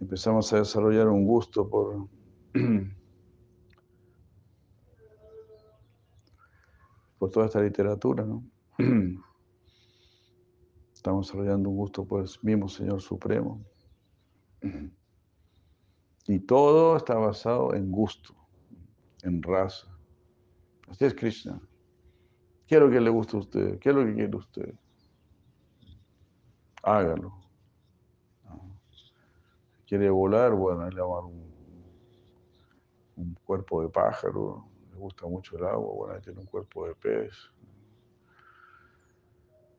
[0.00, 2.08] Empezamos a desarrollar un gusto por
[7.18, 8.42] por toda esta literatura, ¿no?
[10.94, 13.62] Estamos desarrollando un gusto por el mismo Señor Supremo.
[16.26, 18.34] Y todo está basado en gusto,
[19.22, 19.86] en raza.
[20.88, 21.60] Así es Krishna.
[22.66, 23.78] ¿Qué es lo que le gusta a usted?
[23.78, 24.74] ¿Qué es lo que quiere usted?
[26.82, 27.39] Hágalo.
[29.90, 30.54] ¿Quiere volar?
[30.54, 31.52] Bueno, le va a un,
[33.16, 37.34] un cuerpo de pájaro gusta mucho el agua, bueno, tiene un cuerpo de pez.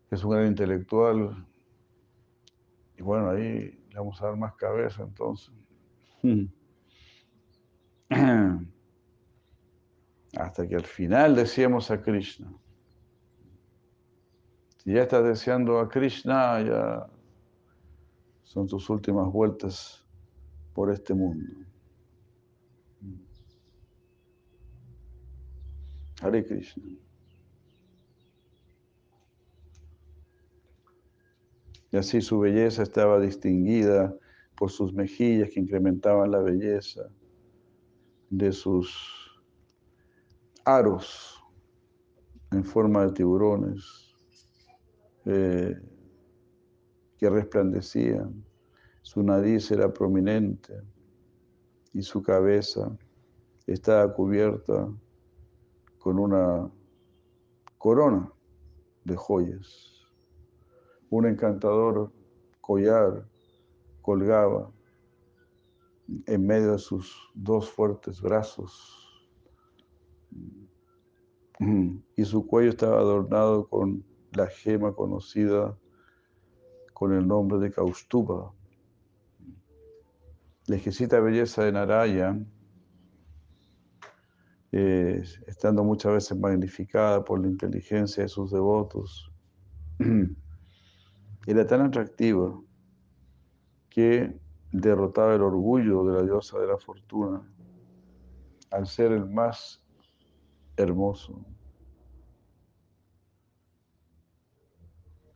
[0.09, 1.45] Es un gran intelectual.
[2.97, 5.53] Y bueno, ahí le vamos a dar más cabeza entonces.
[10.37, 12.51] Hasta que al final decíamos a Krishna.
[14.77, 17.07] Si ya estás deseando a Krishna, ya
[18.43, 20.00] son tus últimas vueltas
[20.73, 21.45] por este mundo.
[26.21, 26.83] Hare Krishna.
[31.91, 34.15] Y así su belleza estaba distinguida
[34.55, 37.09] por sus mejillas que incrementaban la belleza
[38.29, 39.41] de sus
[40.63, 41.43] aros
[42.51, 44.15] en forma de tiburones
[45.25, 45.75] eh,
[47.17, 48.50] que resplandecían.
[49.11, 50.73] Su nariz era prominente
[51.91, 52.97] y su cabeza
[53.67, 54.89] estaba cubierta
[55.99, 56.71] con una
[57.77, 58.31] corona
[59.03, 60.07] de joyas.
[61.09, 62.09] Un encantador
[62.61, 63.27] collar
[64.01, 64.71] colgaba
[66.25, 69.27] en medio de sus dos fuertes brazos
[72.15, 75.77] y su cuello estaba adornado con la gema conocida
[76.93, 78.53] con el nombre de Kaustuba.
[80.67, 82.47] La exquisita belleza de Narayan
[84.71, 89.29] eh, estando muchas veces magnificada por la inteligencia de sus devotos.
[91.47, 92.57] Era tan atractiva
[93.89, 94.39] que
[94.71, 97.41] derrotaba el orgullo de la diosa de la fortuna
[98.69, 99.83] al ser el más
[100.77, 101.43] hermoso.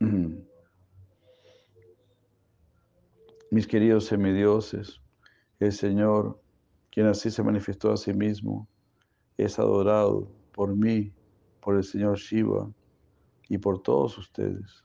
[3.50, 5.02] Mis queridos semidioses,
[5.60, 6.40] el Señor,
[6.90, 8.68] quien así se manifestó a sí mismo,
[9.36, 11.12] es adorado por mí,
[11.60, 12.70] por el Señor Shiva
[13.48, 14.84] y por todos ustedes.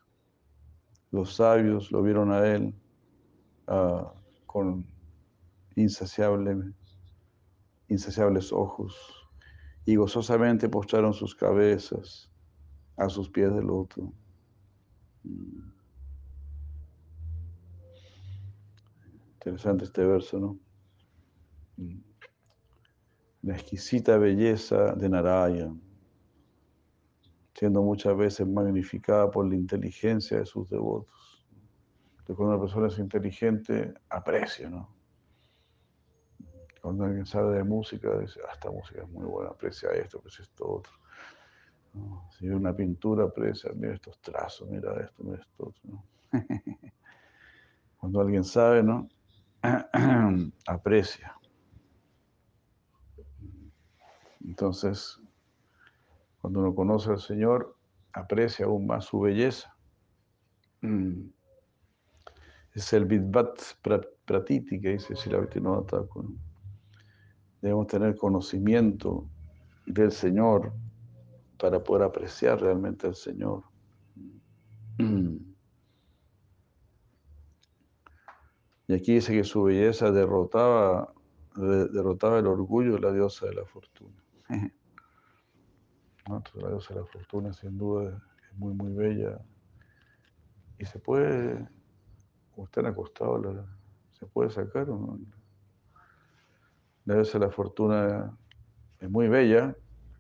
[1.11, 2.73] Los sabios lo vieron a Él
[3.67, 4.13] ah,
[4.45, 4.85] con
[5.75, 6.73] insaciable,
[7.87, 8.95] insaciables ojos
[9.85, 12.29] y gozosamente postraron sus cabezas
[12.97, 14.13] a sus pies del otro.
[19.41, 20.59] Interesante este verso, ¿no?
[21.77, 22.11] Mm
[23.43, 25.81] la exquisita belleza de Narayan,
[27.53, 31.47] siendo muchas veces magnificada por la inteligencia de sus devotos.
[32.25, 34.95] cuando una persona es inteligente, aprecia, ¿no?
[36.81, 40.43] Cuando alguien sabe de música, dice, ah, esta música es muy buena, aprecia esto, aprecia
[40.43, 40.93] esto otro.
[42.31, 46.03] Si ve una pintura, aprecia, mira estos trazos, mira esto, mira esto otro.
[47.97, 49.09] Cuando alguien sabe, ¿no?
[50.67, 51.35] aprecia.
[54.43, 55.19] Entonces,
[56.41, 57.77] cuando uno conoce al Señor,
[58.13, 59.75] aprecia aún más su belleza.
[60.81, 61.29] Mm.
[62.73, 63.59] Es el Vidvat
[64.25, 65.13] Pratiti que dice
[65.61, 66.25] no Thakur.
[67.61, 69.29] Debemos tener conocimiento
[69.85, 70.73] del Señor
[71.59, 73.63] para poder apreciar realmente al Señor.
[78.91, 81.13] Y aquí dice que su belleza derrotaba,
[81.55, 84.21] derrotaba el orgullo de la diosa de la fortuna.
[86.27, 89.39] la diosa de la fortuna sin duda es muy, muy bella.
[90.77, 91.69] Y se puede,
[92.53, 93.65] como están acostados,
[94.11, 95.19] se puede sacar o no.
[97.05, 98.37] La diosa de la fortuna
[98.99, 99.73] es muy bella,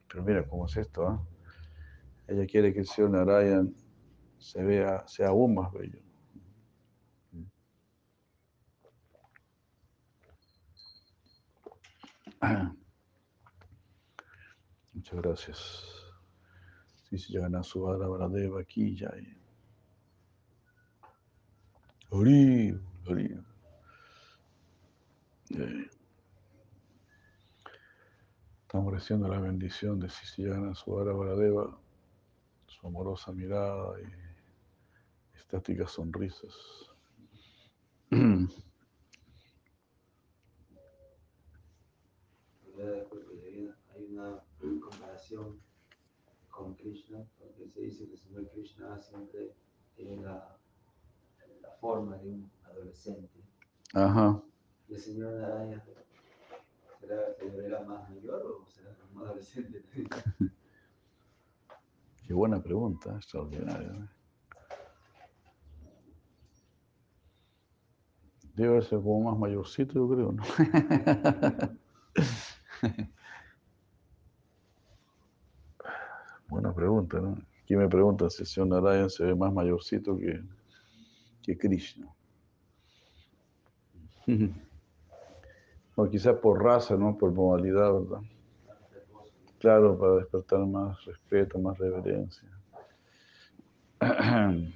[0.07, 1.05] pero mira cómo es esto.
[1.05, 1.21] ¿ah?
[2.25, 3.75] Ella quiere que el señor Narayan
[4.37, 5.99] se vea, sea aún más bello.
[14.93, 15.85] Muchas gracias.
[17.09, 17.81] Sí, si llegan a su
[18.59, 19.11] aquí ya.
[22.09, 23.35] Ori, ori.
[28.61, 31.77] Estamos recibiendo la bendición de si llegan a su Baladeva,
[32.67, 36.55] su amorosa mirada y estáticas sonrisas.
[45.31, 45.59] relación
[46.49, 49.55] con Krishna, porque se dice que el Señor Krishna siempre
[49.95, 50.55] tiene la,
[51.61, 53.41] la forma de un adolescente.
[53.93, 54.41] Ajá.
[54.87, 55.83] ¿Y el Señor Narayana
[56.99, 57.45] será, se
[57.85, 59.83] más mayor o será como adolescente?
[62.27, 63.89] Qué buena pregunta, extraordinaria.
[63.89, 64.09] ¿eh?
[68.55, 70.43] Debe ser como más mayorcito, yo creo, ¿no?
[76.51, 77.37] Buena pregunta, ¿no?
[77.63, 80.43] Aquí me preguntan si señor Narayan se ve más mayorcito que,
[81.41, 82.13] que Krishna.
[85.95, 87.17] O quizás por raza, ¿no?
[87.17, 88.21] Por modalidad, ¿verdad?
[89.59, 92.49] Claro, para despertar más respeto, más reverencia.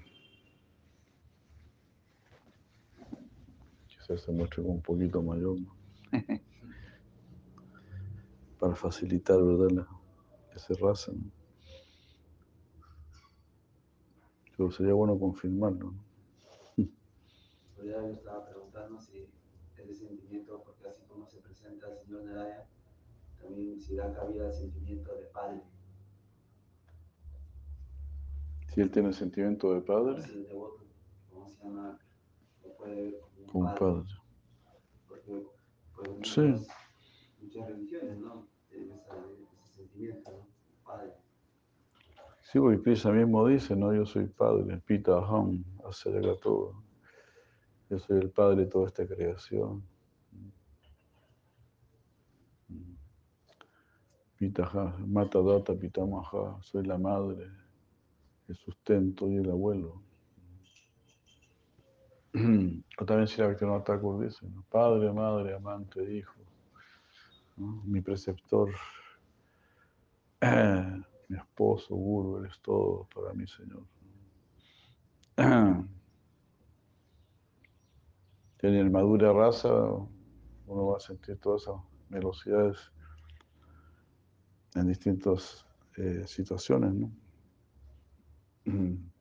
[3.88, 5.74] Quizás se muestre como un poquito mayor, ¿no?
[8.60, 9.72] Para facilitar, ¿verdad?
[9.72, 9.88] La,
[10.54, 11.45] esa raza, ¿no?
[14.58, 16.06] Pero sería bueno confirmarlo, ¿no?
[17.84, 19.28] Yo estaba preguntando si
[19.78, 22.66] ese sentimiento, porque así como se presenta el Señor Narayana,
[23.42, 25.62] también si da cabida al sentimiento de padre.
[28.74, 30.84] Si él tiene sentimiento de padre, Así el devoto,
[31.30, 32.00] ¿cómo se llama?
[32.64, 34.04] Lo puede ver como como un padre.
[35.08, 35.46] Porque
[35.96, 36.68] pues, muchas, Sí.
[37.42, 38.48] muchas religiones, ¿no?
[38.70, 39.16] Tienen esa-
[39.64, 40.45] ese sentimiento, ¿no?
[42.56, 42.78] Sí, porque
[43.12, 43.94] mismo dice, ¿no?
[43.94, 45.62] Yo soy padre, Pita Aham,
[46.40, 46.82] todo.
[47.90, 49.84] Yo soy el padre de toda esta creación.
[54.38, 55.74] Pitaha, Mata Data
[56.62, 57.46] soy la madre,
[58.48, 60.02] el sustento y el abuelo.
[63.02, 64.64] O también si la Bhaktivinoda Thakur dice, ¿no?
[64.70, 66.40] padre, madre, amante, hijo,
[67.58, 68.70] mi preceptor,
[71.30, 73.84] mi esposo, guru, eres todo para mí, Señor.
[78.62, 79.70] En el Madura Raza
[80.66, 81.76] uno va a sentir todas esas
[82.10, 82.92] velocidades
[84.74, 85.64] en distintas
[85.98, 87.12] eh, situaciones, ¿no?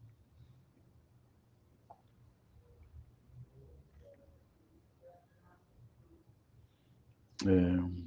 [7.46, 8.03] Eh,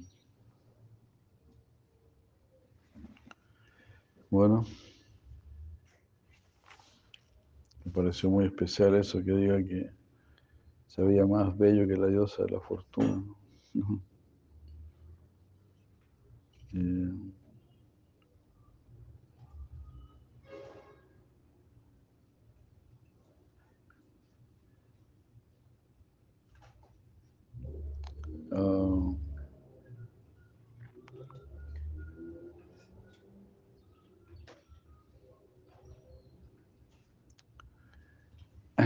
[4.30, 4.64] bueno,
[7.84, 9.90] me pareció muy especial eso que diga que
[10.86, 13.24] se veía más bello que la diosa de la fortuna.
[28.52, 29.27] ah,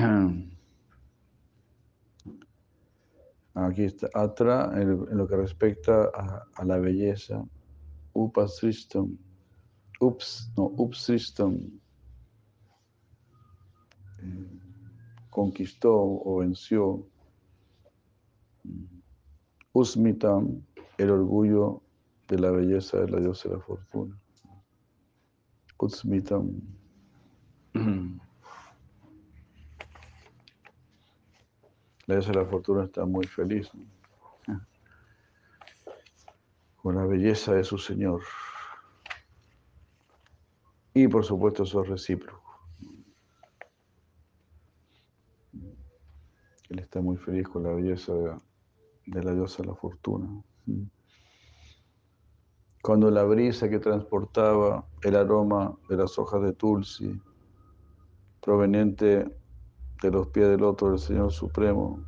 [3.55, 7.45] Aquí está Atra, en, lo- que respecta a, la belleza,
[8.15, 9.17] Upasristam,
[10.01, 11.59] Ups, no, Upsristam,
[14.19, 14.61] eh,
[15.31, 17.07] conquistó o venció,
[19.73, 20.63] Usmitam,
[20.99, 21.83] el orgullo
[22.29, 24.21] de la belleza de la diosa de la fortuna.
[25.79, 26.61] Utsmitam.
[32.07, 33.71] La diosa de la fortuna está muy feliz
[36.77, 38.23] con la belleza de su Señor.
[40.95, 42.43] Y por supuesto eso es recíproco.
[46.69, 48.35] Él está muy feliz con la belleza de,
[49.07, 50.43] de la diosa de la fortuna.
[52.83, 57.21] Cuando la brisa que transportaba el aroma de las hojas de Tulsi,
[58.41, 59.42] proveniente
[60.03, 62.05] de los pies del loto del Señor Supremo,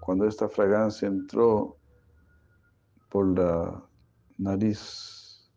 [0.00, 1.78] cuando esta fragancia entró
[3.10, 3.82] por la
[4.36, 5.50] nariz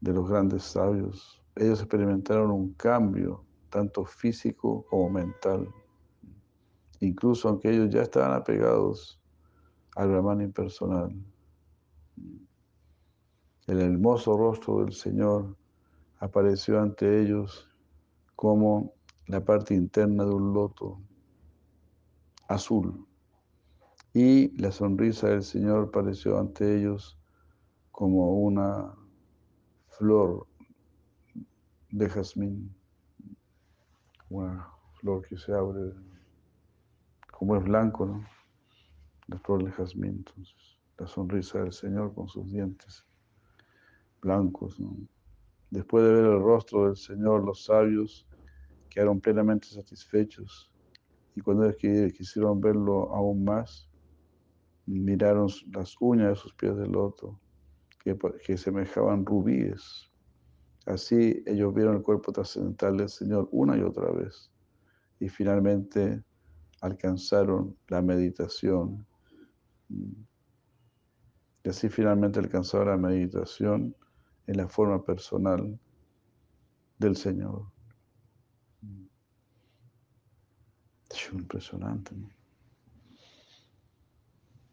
[0.00, 5.68] de los grandes sabios, ellos experimentaron un cambio, tanto físico como mental.
[6.98, 9.20] Incluso aunque ellos ya estaban apegados
[9.94, 11.14] al Brahman impersonal.
[13.66, 15.56] El hermoso rostro del Señor
[16.18, 17.68] apareció ante ellos
[18.34, 18.94] como
[19.30, 21.00] la parte interna de un loto
[22.48, 23.06] azul.
[24.12, 27.16] Y la sonrisa del Señor apareció ante ellos
[27.92, 28.92] como una
[29.86, 30.48] flor
[31.90, 32.74] de jazmín,
[34.30, 35.92] una flor que se abre,
[37.30, 38.24] como es blanco, ¿no?
[39.28, 43.06] La flor de jazmín, entonces, la sonrisa del Señor con sus dientes
[44.20, 44.76] blancos.
[45.70, 48.26] Después de ver el rostro del Señor, los sabios
[48.90, 50.70] quedaron plenamente satisfechos
[51.34, 53.88] y cuando quisieron verlo aún más,
[54.86, 57.40] miraron las uñas de sus pies de loto,
[58.02, 60.10] que, que semejaban rubíes.
[60.86, 64.50] Así ellos vieron el cuerpo trascendental del Señor una y otra vez
[65.20, 66.24] y finalmente
[66.80, 69.06] alcanzaron la meditación.
[71.62, 73.94] Y así finalmente alcanzaron la meditación
[74.46, 75.78] en la forma personal
[76.98, 77.70] del Señor.
[78.82, 78.98] Es
[81.32, 82.14] impresionante.
[82.14, 82.28] ¿no?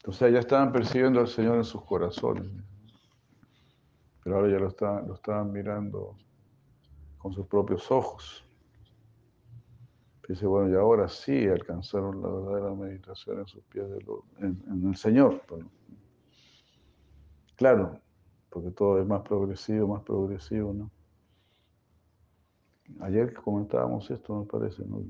[0.07, 2.47] O sea, ya estaban persiguiendo al Señor en sus corazones,
[4.23, 6.15] pero ahora ya lo, lo estaban mirando
[7.17, 8.45] con sus propios ojos.
[10.27, 14.03] Dice, bueno, y ahora sí alcanzaron la verdadera meditación en sus pies de
[14.39, 15.41] en, el Señor.
[17.55, 18.01] claro,
[18.49, 20.91] porque todo es más progresivo, más progresivo, ¿no?
[23.01, 25.01] Ayer comentábamos esto, me parece, ¿no?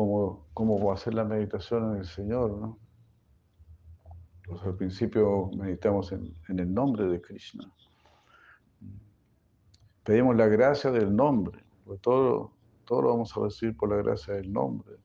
[0.00, 2.78] Cómo, cómo hacer la meditación en el Señor, ¿no?
[4.46, 7.70] Pues al principio meditamos en, en el nombre de Krishna.
[10.02, 11.62] Pedimos la gracia del nombre,
[12.00, 12.50] todo
[12.86, 14.96] todo lo vamos a recibir por la gracia del nombre.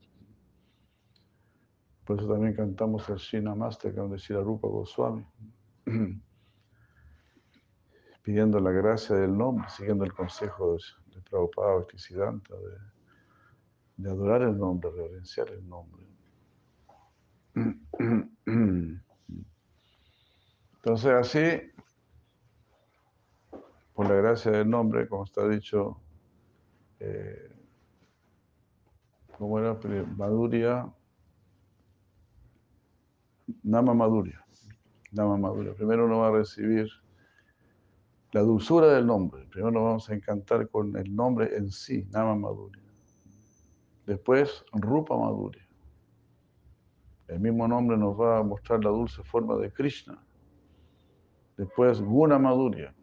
[2.05, 5.25] Por eso también cantamos el Shina Master, que decir a Rupa Goswami,
[8.23, 10.79] pidiendo la gracia del nombre, siguiendo el consejo de,
[11.15, 12.94] de Prabhupada de,
[13.97, 16.03] de adorar el nombre, reverenciar el nombre.
[20.75, 21.39] Entonces así,
[23.93, 26.01] por la gracia del nombre, como está dicho,
[26.99, 27.55] eh,
[29.37, 29.77] ¿Cómo era?
[30.15, 30.91] Maduria.
[33.63, 34.45] Nama Maduria.
[35.11, 35.73] Nama Maduria.
[35.73, 36.87] Primero uno va a recibir
[38.31, 39.45] la dulzura del nombre.
[39.45, 42.84] Primero nos vamos a encantar con el nombre en sí, Nama Maduria.
[44.05, 45.67] Después, Rupa Maduria.
[47.27, 50.23] El mismo nombre nos va a mostrar la dulce forma de Krishna.
[51.57, 52.93] Después, Guna Maduria.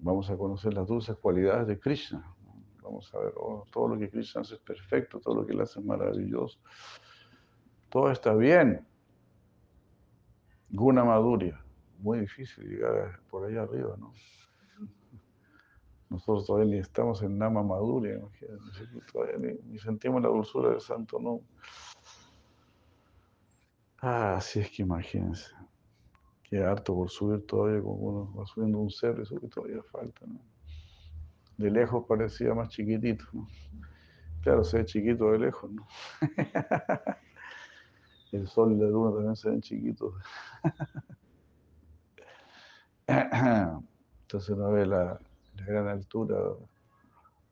[0.00, 2.34] Vamos a conocer las dulces cualidades de Krishna.
[2.82, 5.60] Vamos a ver, oh, todo lo que Krishna hace es perfecto, todo lo que él
[5.60, 6.58] hace es maravilloso.
[7.88, 8.86] Todo está bien.
[10.70, 11.62] Guna Maduria.
[11.98, 14.12] Muy difícil llegar por ahí arriba, ¿no?
[16.10, 21.46] Nosotros todavía ni estamos en Nama todavía ni, sentimos la dulzura del santo nombre.
[24.00, 25.54] Ah, así es que imagínense.
[26.44, 30.24] Qué harto por subir todavía, como uno va subiendo un cerro, eso que todavía falta,
[30.26, 30.40] ¿no?
[31.58, 33.24] de lejos parecía más chiquitito.
[34.42, 35.86] Claro, se ve chiquito de lejos, ¿no?
[38.32, 40.14] El sol y la luna también se ven chiquitos.
[43.06, 45.18] Entonces uno ve la,
[45.64, 46.38] gran altura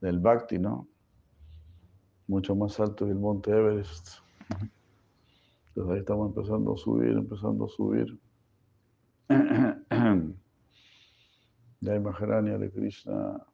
[0.00, 0.88] del Bhakti, ¿no?
[2.26, 4.18] Mucho más alto que el monte Everest.
[5.68, 8.18] Entonces ahí estamos empezando a subir, empezando a subir.
[11.80, 13.46] Ya Maharani de Krishna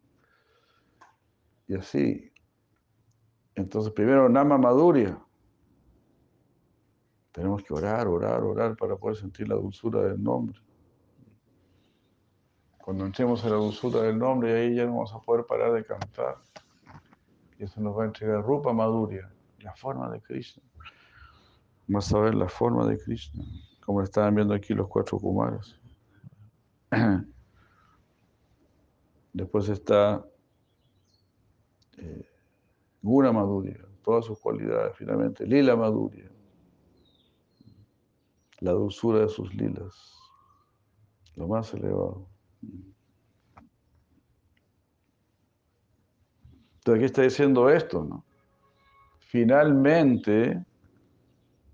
[1.66, 2.32] y así.
[3.54, 5.18] Entonces, primero, Nama Maduria.
[7.32, 10.58] Tenemos que orar, orar, orar para poder sentir la dulzura del nombre.
[12.82, 15.84] Cuando entremos en la dulzura del nombre, ahí ya no vamos a poder parar de
[15.84, 16.38] cantar.
[17.56, 20.64] Y eso nos va a entregar Rupa Maduria, la forma de Krishna.
[21.86, 23.44] Vamos a ver la forma de Krishna,
[23.86, 25.78] como estaban viendo aquí los cuatro Kumaras.
[29.32, 30.24] Después está
[31.98, 32.26] eh,
[33.00, 36.28] Guna Maduria, todas sus cualidades, finalmente, Lila Maduria,
[38.58, 40.18] la dulzura de sus lilas,
[41.36, 42.31] lo más elevado.
[46.74, 48.24] Entonces aquí está diciendo esto, ¿no?
[49.18, 50.64] Finalmente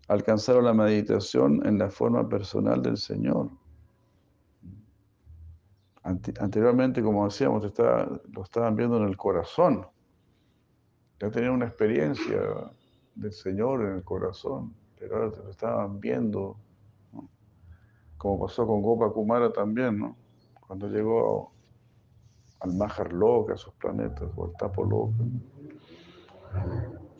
[0.06, 3.50] alcanzaron la meditación en la forma personal del Señor.
[6.02, 9.86] Anteriormente, como decíamos, lo estaban viendo en el corazón
[11.20, 12.40] ya tenían una experiencia
[13.14, 16.56] del Señor en el corazón, pero ahora te lo estaban viendo,
[18.16, 20.16] como pasó con Gopa Kumara también, ¿no?
[20.68, 21.50] Cuando llegó
[22.60, 25.24] al Mahar Loka, a sus planetas, o al Tapo Loka,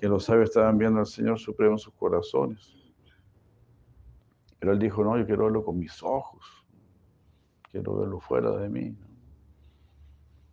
[0.01, 2.77] que los sabios estaban viendo al Señor Supremo en sus corazones.
[4.59, 6.45] Pero él dijo, no, yo quiero verlo con mis ojos,
[7.71, 8.97] quiero verlo fuera de mí.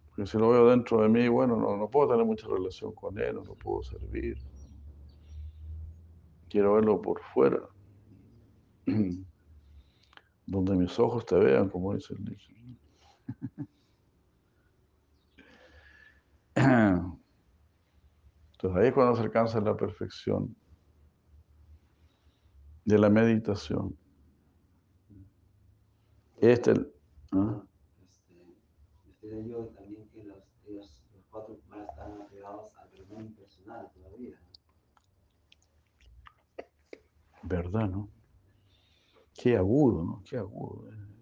[0.08, 3.36] Porque si lo veo dentro de mí, bueno, no, puedo tener mucha relación con él,
[3.36, 4.38] no lo puedo servir.
[6.48, 7.60] Quiero verlo por fuera.
[10.48, 12.56] Donde mis ojos te vean, como dice el dicho.
[18.56, 20.56] Entonces ahí es cuando se alcanza la perfección
[22.86, 23.98] de la meditación.
[26.38, 26.72] Este,
[27.32, 27.64] ¿ah?
[29.08, 34.38] este, este también que los, los, los cuatro más están apegados al perdón personal todavía.
[37.44, 38.10] ¿Verdad, no?
[39.34, 40.24] Qué agudo, ¿no?
[40.24, 40.92] Qué agudo.
[40.92, 41.15] Eh.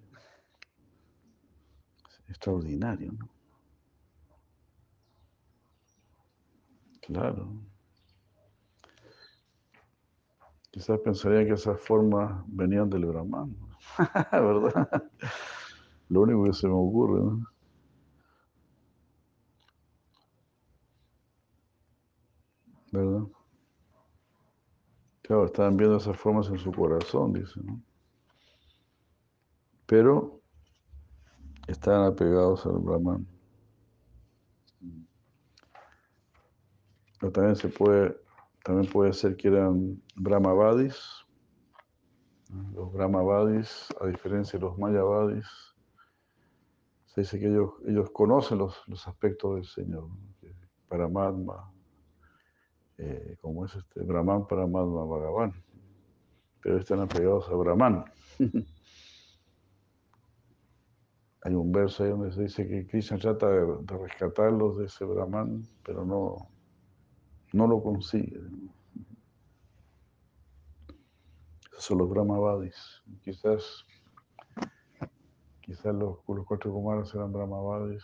[2.33, 3.29] Extraordinario, ¿no?
[7.01, 7.45] Claro.
[10.71, 13.55] Quizás pensaría que esas formas venían del Brahman,
[14.31, 15.03] ¿verdad?
[16.07, 17.45] Lo único que se me ocurre, ¿no?
[22.93, 23.27] ¿Verdad?
[25.23, 27.81] Claro, estaban viendo esas formas en su corazón, dice, ¿no?
[29.85, 30.42] Pero
[31.67, 33.27] estaban apegados al Brahman.
[37.19, 38.17] Pero también se puede,
[38.63, 40.99] también puede ser que eran Brahmavadis.
[42.73, 45.47] Los Brahmavadis, a diferencia de los Mayavadis,
[47.05, 48.75] se dice que ellos, ellos conocen los,
[49.07, 50.09] aspectos del Señor.
[50.87, 51.71] Paramatma,
[52.97, 55.53] eh, como es este Brahman, Paramatma, Bhagavan.
[56.61, 58.05] Pero están apegados a Brahman.
[61.43, 65.67] Hay un verso ahí donde se dice que Krishna trata de, rescatarlos de ese Brahman,
[65.83, 66.49] pero no,
[67.51, 68.39] no lo consigue.
[71.71, 73.03] Esos son los Brahmavadis.
[73.23, 73.85] Quizás,
[75.59, 78.03] quizás los, los cuatro Kumaras eran Brahmavadis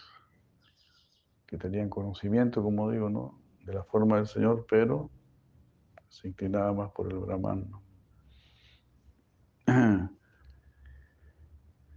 [1.47, 3.39] que tenían conocimiento, como digo, ¿no?
[3.69, 5.09] de la forma del Señor, pero
[6.09, 7.71] se inclinaba más por el Brahman.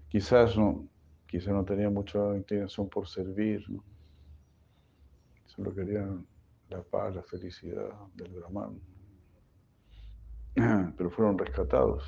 [0.09, 0.92] Quizás no,
[1.33, 3.65] quizás no tenía mucha inclinación por servir,
[5.47, 6.27] solo querían
[6.69, 8.79] la paz, la felicidad del Brahman.
[10.95, 12.05] Pero fueron rescatados.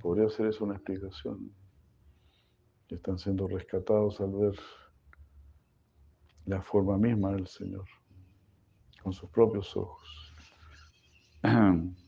[0.00, 1.52] Podría ser eso una explicación.
[2.88, 4.54] Están siendo rescatados al ver
[6.44, 7.88] la forma misma del Señor,
[9.02, 10.32] con sus propios ojos.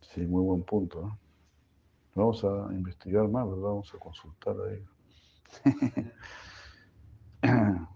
[0.00, 1.16] Sí, muy buen punto.
[2.14, 3.62] Vamos a investigar más, ¿verdad?
[3.62, 4.82] Vamos a consultar ahí.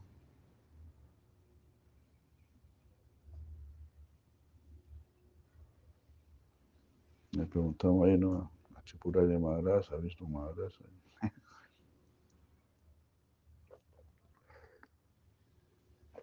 [7.32, 8.50] Le preguntamos ahí, ¿no?
[8.76, 10.72] A Chipuraya Maharaj, a Vishnu Maharaj.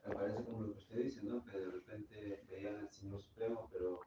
[0.08, 1.44] Me parece como lo que usted dice, ¿no?
[1.46, 4.00] Que de repente veían al Señor Supremo, pero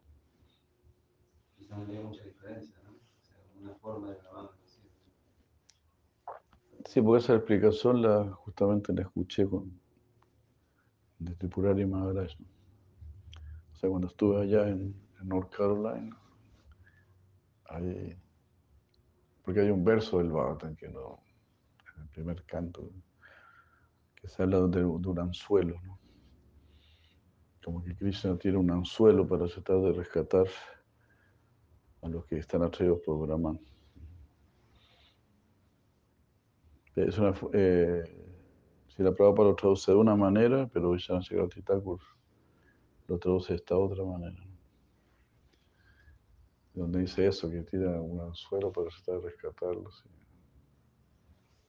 [1.68, 2.92] no había mucha diferencia, ¿no?
[2.92, 4.50] O sea, una forma de grabar.
[6.86, 9.78] Sí, porque esa explicación la, justamente la escuché con,
[11.18, 12.32] de Tripurari Maharaj.
[13.72, 16.16] O sea, cuando estuve allá en, North Carolina,
[17.66, 18.16] ahí,
[19.44, 21.22] porque hay un verso del Bhagavatam que no,
[21.94, 22.90] en el primer canto,
[24.20, 25.80] que se habla de, un anzuelo.
[27.64, 30.46] Como que Krishna tiene un anzuelo para tratar de rescatar
[32.02, 33.60] a los que están atraídos por Brahman.
[36.96, 38.02] Es una, eh,
[38.88, 41.20] si la prueba lo traduce de una manera, pero Vishana
[41.64, 42.00] Thakur
[43.06, 44.42] lo traduce de esta otra manera.
[46.74, 50.04] Donde dice eso, que tira un anzuelo para tratar de rescatarlos.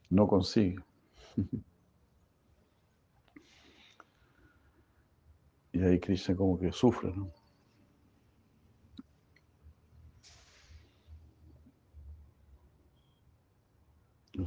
[0.10, 0.76] No consigue.
[5.82, 7.34] y ahí Krishna como que sufre, ¿no?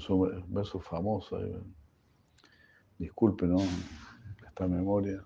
[0.09, 1.38] un verso famoso.
[2.99, 3.59] Disculpe, ¿no?
[4.47, 5.25] Esta memoria.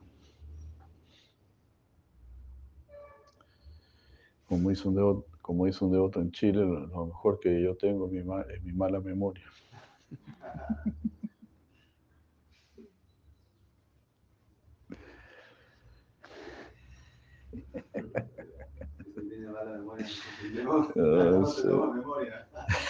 [4.49, 8.07] Como dice un devoto, como dice un devoto en Chile, lo mejor que yo tengo
[8.07, 9.45] es mi mala memoria.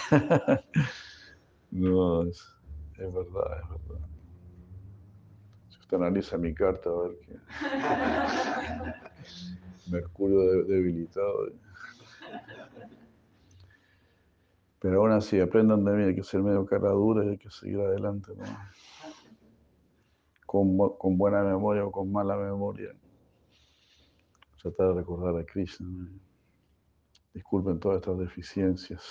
[1.71, 2.43] No, es,
[2.97, 4.07] es verdad, es verdad.
[5.69, 7.37] Si usted analiza mi carta, a ver que
[9.91, 11.51] Mercurio debilitado.
[14.79, 17.49] Pero aún así, aprendan de mí, hay que ser medio cara dura y hay que
[17.49, 18.45] seguir adelante, ¿no?
[20.45, 22.95] Con, con, buena memoria o con mala memoria.
[24.61, 25.87] Tratar de recordar a Krishna.
[27.33, 29.03] Disculpen todas estas deficiencias.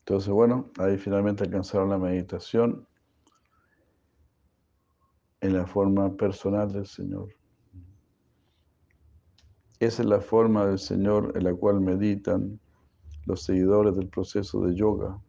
[0.00, 2.86] Entonces, bueno, ahí finalmente alcanzaron la meditación
[5.40, 7.37] en la forma personal del Señor.
[9.80, 12.58] Esa es la forma del Señor en la cual meditan
[13.26, 15.20] los seguidores del proceso de yoga.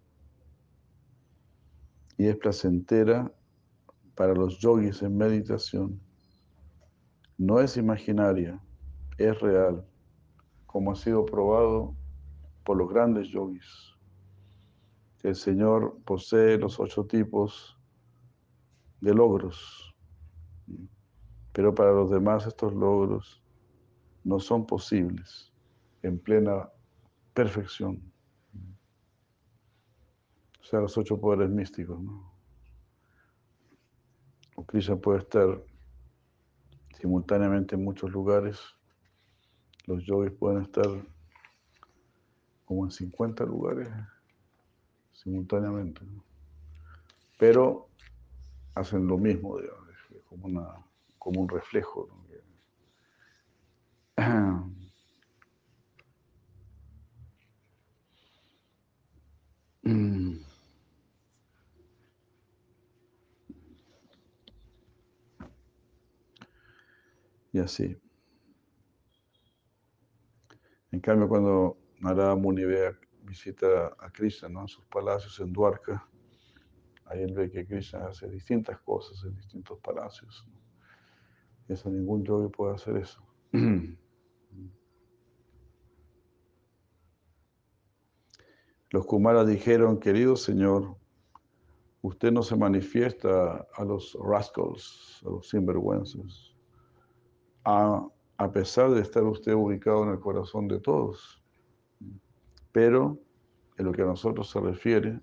[2.18, 3.32] Y es placentera
[4.16, 6.02] para los yogis en meditación.
[7.38, 8.60] No es imaginaria,
[9.20, 9.86] es real,
[10.66, 11.96] como ha sido probado
[12.66, 13.94] por los grandes yogis.
[15.22, 17.78] El Señor posee los ocho tipos
[19.00, 19.96] de logros,
[21.54, 23.44] pero para los demás estos logros
[24.24, 25.52] no son posibles
[26.04, 26.70] en plena
[27.34, 28.02] perfección.
[30.62, 32.32] O sea, los ocho poderes místicos, ¿no?
[34.56, 35.64] O Krishna puede estar
[37.00, 38.60] simultáneamente en muchos lugares.
[39.86, 40.86] Los yogis pueden estar
[42.66, 43.90] como en 50 lugares
[45.14, 46.02] simultáneamente.
[47.38, 47.88] Pero
[48.76, 49.88] hacen lo mismo, digamos,
[50.28, 50.86] como, una,
[51.18, 52.08] como un reflejo.
[67.60, 67.98] Y así.
[70.92, 74.62] En cambio, cuando Narada Muni ve visita a Krishna ¿no?
[74.62, 76.08] en sus palacios en Dwarka,
[77.04, 80.48] ahí él ve que Krishna hace distintas cosas en distintos palacios.
[81.68, 81.92] ¿no?
[81.92, 83.22] Ningún yogi puede hacer eso.
[88.92, 90.96] Los Kumaras dijeron, querido Señor,
[92.02, 96.56] usted no se manifiesta a los rascals, a los sinvergüenzas,
[97.64, 101.44] a, a pesar de estar usted ubicado en el corazón de todos.
[102.72, 103.20] Pero
[103.78, 105.20] en lo que a nosotros se refiere,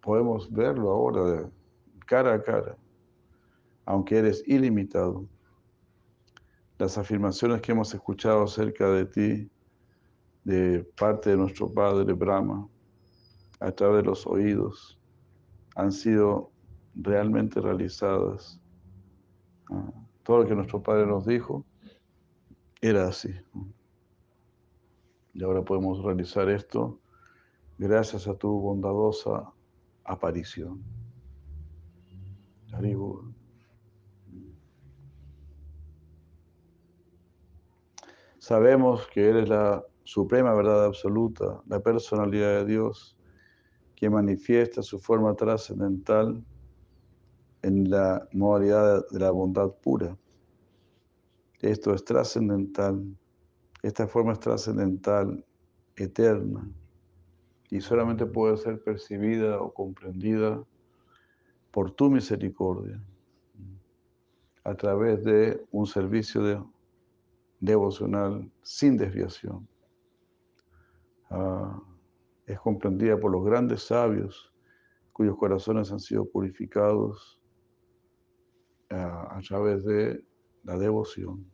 [0.00, 1.50] podemos verlo ahora
[2.06, 2.76] cara a cara,
[3.84, 5.26] aunque eres ilimitado.
[6.78, 9.50] Las afirmaciones que hemos escuchado acerca de ti,
[10.44, 12.68] de parte de nuestro Padre Brahma,
[13.58, 14.98] a través de los oídos,
[15.74, 16.52] han sido
[16.94, 18.60] realmente realizadas.
[20.26, 21.64] Todo lo que nuestro Padre nos dijo
[22.80, 23.32] era así.
[25.32, 26.98] Y ahora podemos realizar esto
[27.78, 29.52] gracias a tu bondadosa
[30.02, 30.82] aparición.
[38.38, 43.16] Sabemos que eres la suprema verdad absoluta, la personalidad de Dios,
[43.94, 46.44] que manifiesta su forma trascendental
[47.66, 50.16] en la modalidad de la bondad pura.
[51.60, 53.02] Esto es trascendental
[53.86, 55.44] esta forma es trascendental,
[55.94, 56.68] eterna,
[57.70, 60.60] y solamente puede ser percibida o comprendida
[61.70, 63.00] por tu misericordia
[64.64, 66.60] a través de un servicio de,
[67.60, 69.68] devocional sin desviación.
[71.30, 71.80] Ah,
[72.46, 74.52] es comprendida por los grandes sabios
[75.12, 77.35] cuyos corazones han sido purificados
[78.90, 80.24] a través de
[80.64, 81.50] la devoción.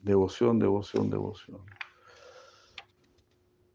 [0.00, 1.60] Devoción, devoción, devoción.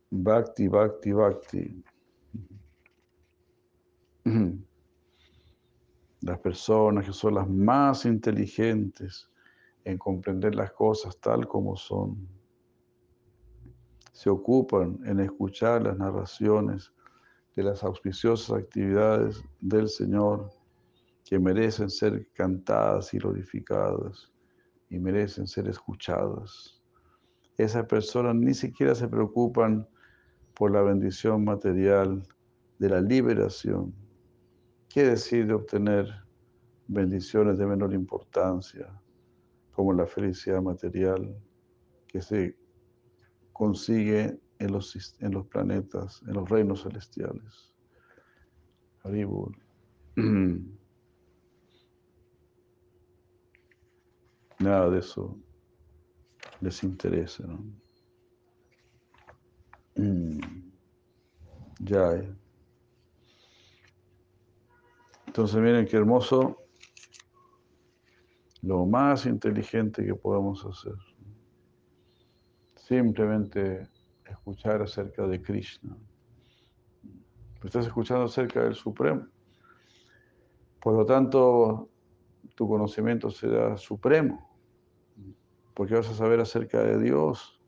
[0.10, 1.84] Bhakti, bhakti, bhakti.
[6.22, 9.30] Las personas que son las más inteligentes
[9.86, 12.28] en comprender las cosas tal como son,
[14.12, 16.92] se ocupan en escuchar las narraciones
[17.56, 20.52] de las auspiciosas actividades del Señor
[21.28, 24.32] que merecen ser cantadas y glorificadas
[24.90, 26.82] y merecen ser escuchadas.
[27.58, 29.86] Esas personas ni siquiera se preocupan
[30.56, 32.26] por la bendición material
[32.80, 33.94] de la liberación.
[34.88, 36.08] ¿Qué decir de obtener
[36.88, 38.88] bendiciones de menor importancia,
[39.74, 41.38] como la felicidad material
[42.08, 42.58] que se
[43.52, 47.76] consigue en los, en los planetas, en los reinos celestiales?
[49.04, 49.52] Haribur.
[54.60, 55.38] Nada de eso
[56.62, 57.44] les interese.
[57.48, 57.64] ¿no?
[59.96, 60.40] Mm.
[61.80, 62.16] Ya.
[62.16, 62.36] Eh.
[65.28, 66.58] Entonces miren qué hermoso,
[68.64, 70.96] lo más inteligente que podemos hacer.
[72.76, 73.88] Simplemente
[74.26, 75.96] escuchar acerca de Krishna.
[77.64, 79.28] Estás escuchando acerca del Supremo.
[80.82, 81.90] Por lo tanto,
[82.56, 84.47] tu conocimiento será supremo,
[85.78, 87.62] porque vas a saber acerca de Dios.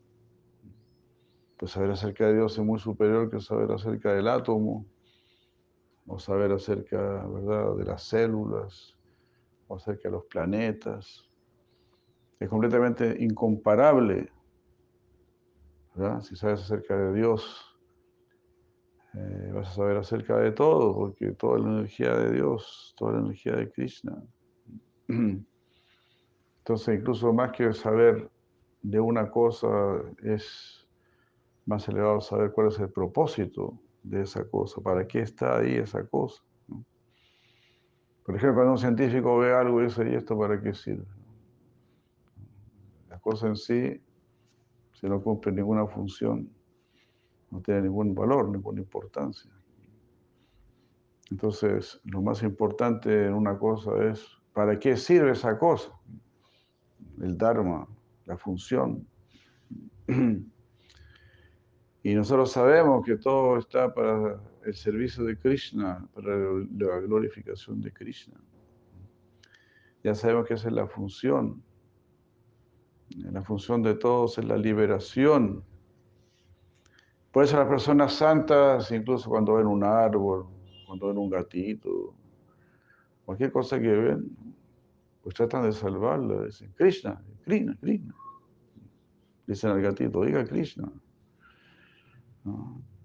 [1.58, 4.88] Pues saber acerca de Dios es muy superior que saber acerca del átomo,
[6.08, 7.76] o saber acerca ¿verdad?
[7.76, 8.98] de las células,
[9.68, 11.30] o acerca de los planetas.
[12.40, 14.32] Es completamente incomparable.
[16.22, 17.78] Si sabes acerca de Dios,
[19.14, 23.20] eh, vas a saber acerca de todo, porque toda la energía de Dios, toda la
[23.20, 24.24] energía de Krishna.
[26.70, 28.30] Entonces, incluso más que saber
[28.84, 29.68] de una cosa,
[30.22, 30.88] es
[31.66, 36.06] más elevado saber cuál es el propósito de esa cosa, para qué está ahí esa
[36.06, 36.44] cosa.
[38.24, 41.08] Por ejemplo, cuando un científico ve algo y dice, ¿y esto para qué sirve?
[43.10, 44.00] La cosa en sí,
[44.94, 46.52] si no cumple ninguna función,
[47.50, 49.50] no tiene ningún valor, ninguna importancia.
[51.32, 55.92] Entonces, lo más importante en una cosa es, ¿para qué sirve esa cosa?
[57.22, 57.88] El Dharma,
[58.26, 59.08] la función.
[62.02, 67.92] Y nosotros sabemos que todo está para el servicio de Krishna, para la glorificación de
[67.92, 68.40] Krishna.
[70.02, 71.62] Ya sabemos que esa es la función.
[73.18, 75.62] La función de todos es la liberación
[77.32, 80.48] por eso las personas santas, incluso cuando ven un árbol,
[80.88, 82.16] cuando ven un gatito,
[83.24, 84.36] cualquier cosa que ven,
[85.30, 86.46] pues tratan de salvarla.
[86.46, 88.16] Dicen, Krishna, Krishna, Krishna.
[89.46, 90.92] Dicen al gatito, diga Krishna.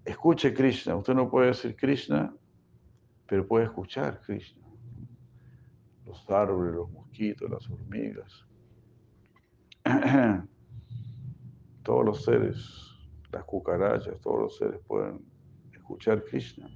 [0.03, 0.95] Escuche Krishna.
[0.95, 2.35] Usted no puede decir Krishna,
[3.27, 4.63] pero puede escuchar Krishna.
[6.05, 8.45] Los árboles, los mosquitos, las hormigas.
[11.83, 12.91] Todos los seres
[13.31, 15.23] las cucarachas, todos los seres pueden
[15.71, 16.67] escuchar Krishna.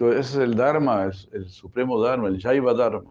[0.00, 3.10] Entonces, ese es el Dharma, es el supremo Dharma, el Jaiva Dharma.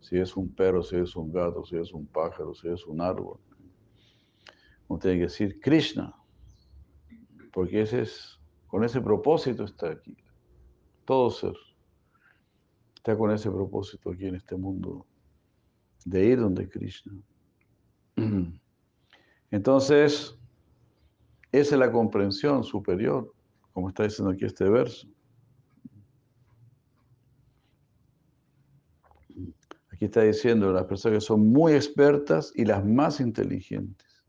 [0.00, 3.02] Si es un perro, si es un gato, si es un pájaro, si es un
[3.02, 3.38] árbol.
[4.88, 6.16] Uno tiene que decir Krishna,
[7.52, 10.16] porque ese es, con ese propósito está aquí.
[11.04, 11.54] Todo ser
[12.94, 15.06] está con ese propósito aquí en este mundo
[16.06, 17.12] de ir donde Krishna.
[19.50, 20.34] Entonces,
[21.52, 23.34] esa es la comprensión superior,
[23.72, 25.08] como está diciendo aquí este verso.
[29.92, 34.24] Aquí está diciendo las personas que son muy expertas y las más inteligentes.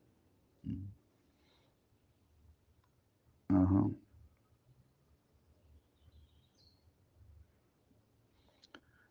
[3.48, 3.90] Ajá.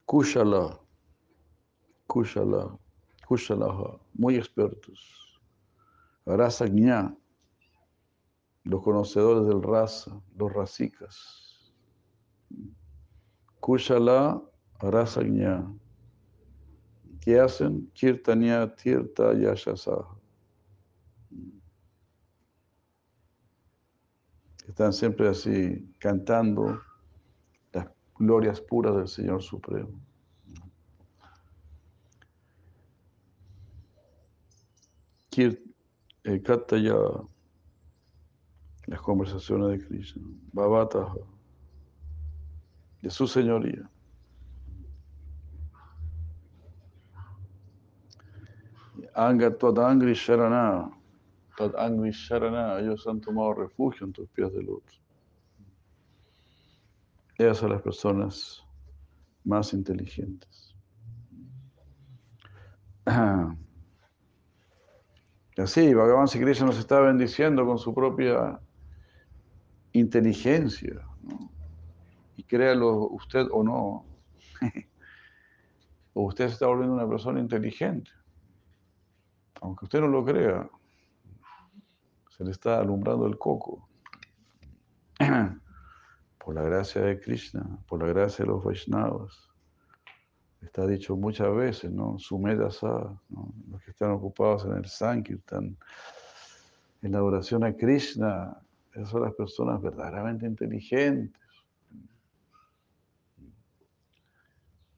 [0.05, 0.81] Kushala.
[2.11, 5.41] Kushala, muy expertos.
[6.27, 7.15] Rasa Gña,
[8.65, 11.73] los conocedores del raza, los rasikas.
[13.61, 14.43] Kushala,
[14.81, 15.67] Rasa Gña.
[17.21, 17.91] ¿Qué hacen?
[17.93, 20.17] Kirtanya Tirta Yashasaha.
[24.67, 26.81] Están siempre así cantando
[27.73, 30.01] las glorias puras del Señor Supremo.
[36.25, 36.97] Eh, ya
[38.91, 41.15] las conversaciones de Krishna, Bhavata,
[43.01, 43.89] de su señoría.
[49.15, 50.91] Anga Angri Sharana,
[51.79, 54.83] Angri Sharana, ellos han tomado refugio en tus pies de luz.
[57.39, 58.61] Ellas son las personas
[59.45, 60.75] más inteligentes.
[65.57, 68.61] así, Bhagavan Krishna nos está bendiciendo con su propia
[69.93, 71.01] inteligencia.
[72.37, 74.05] Y créalo usted o no,
[76.15, 78.11] usted se está volviendo una persona inteligente.
[79.61, 80.69] Aunque usted no lo crea,
[82.31, 83.87] se le está alumbrando el coco.
[86.39, 89.51] Por la gracia de Krishna, por la gracia de los Vaishnavas.
[90.63, 92.19] Está dicho muchas veces, ¿no?
[92.19, 92.89] Sumedasa,
[93.29, 93.53] ¿no?
[93.71, 95.77] los que están ocupados en el Sankirtan,
[97.03, 98.59] en la adoración a Krishna,
[98.93, 101.41] esas son las personas verdaderamente inteligentes.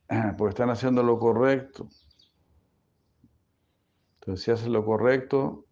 [0.36, 1.88] porque están haciendo lo correcto.
[4.20, 5.66] Entonces, si haces lo correcto,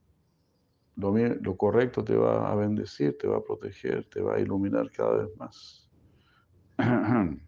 [0.96, 4.90] lo, lo, correcto te va a bendecir, te va a proteger, te va a iluminar
[4.90, 5.88] cada vez más.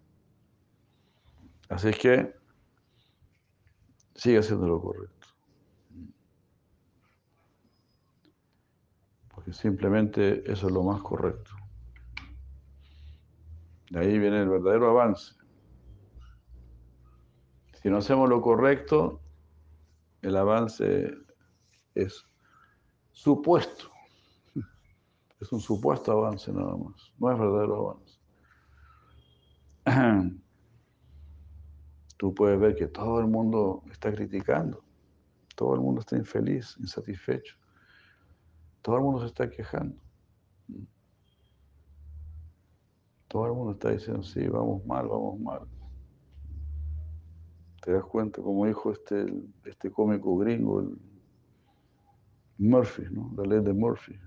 [1.68, 2.32] Así es que
[4.14, 5.21] sigue haciendo lo correcto.
[9.42, 11.50] Porque simplemente eso es lo más correcto.
[13.90, 15.34] De ahí viene el verdadero avance.
[17.82, 19.20] Si no hacemos lo correcto,
[20.22, 21.12] el avance
[21.96, 22.24] es
[23.10, 23.90] supuesto.
[25.40, 27.12] Es un supuesto avance nada más.
[27.18, 28.00] No es verdadero
[29.84, 30.38] avance.
[32.16, 34.84] Tú puedes ver que todo el mundo está criticando.
[35.56, 37.56] Todo el mundo está infeliz, insatisfecho.
[38.82, 39.96] Todo el mundo se está quejando.
[43.28, 45.60] Todo el mundo está diciendo, sí, vamos mal, vamos mal.
[47.80, 49.26] Te das cuenta, como dijo este,
[49.64, 50.98] este cómico gringo, el
[52.58, 53.32] Murphy, ¿no?
[53.36, 54.18] La ley de Murphy.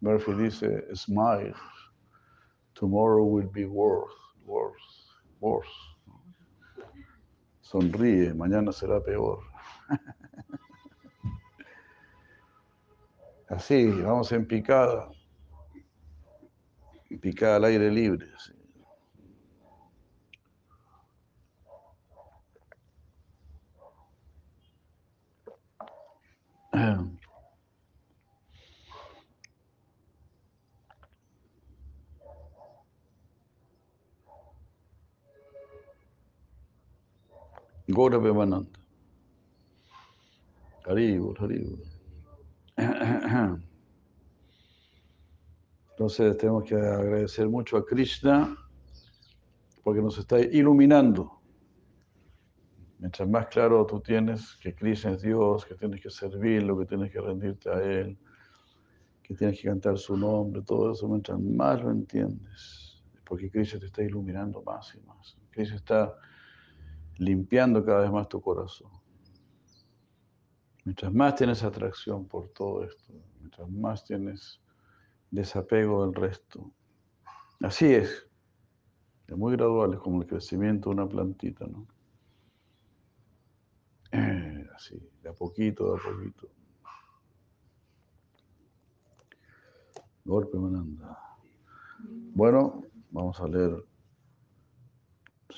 [0.00, 1.54] Murphy dice, smile,
[2.74, 5.70] tomorrow will be worse, worse, worse.
[7.60, 9.40] Sonríe, mañana será peor.
[13.52, 15.10] Así, vamos en picada,
[17.10, 18.26] en picada al aire libre.
[18.34, 18.52] Así.
[37.86, 38.78] Gora Bemananda.
[40.86, 41.91] Haribur.
[45.90, 48.56] Entonces tenemos que agradecer mucho a Krishna
[49.82, 51.40] porque nos está iluminando.
[52.98, 57.10] Mientras más claro tú tienes que Krishna es Dios, que tienes que servirlo, que tienes
[57.10, 58.16] que rendirte a Él,
[59.22, 63.86] que tienes que cantar su nombre, todo eso, mientras más lo entiendes, porque Krishna te
[63.86, 65.36] está iluminando más y más.
[65.50, 66.16] Krishna está
[67.16, 69.01] limpiando cada vez más tu corazón.
[70.84, 74.60] Mientras más tienes atracción por todo esto, mientras más tienes
[75.30, 76.72] desapego del resto.
[77.60, 78.28] Así es.
[79.28, 81.86] Es muy gradual, es como el crecimiento de una plantita, ¿no?
[84.74, 86.48] Así, de a poquito, de a poquito.
[90.24, 91.18] Golpe mananda.
[92.34, 93.84] Bueno, vamos a leer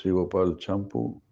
[0.04, 1.22] Sigo para el champú.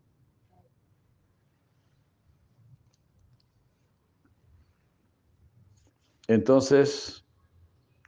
[6.35, 7.25] Entonces,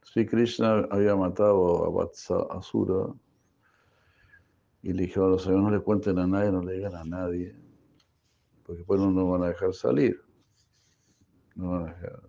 [0.02, 3.12] Sri Krishna había matado a Vatsa Asura
[4.82, 7.04] y le dijo a los señores, no le cuenten a nadie, no le digan a
[7.04, 7.64] nadie
[8.64, 10.20] porque después no nos van a dejar salir.
[11.54, 12.22] No van a dejar.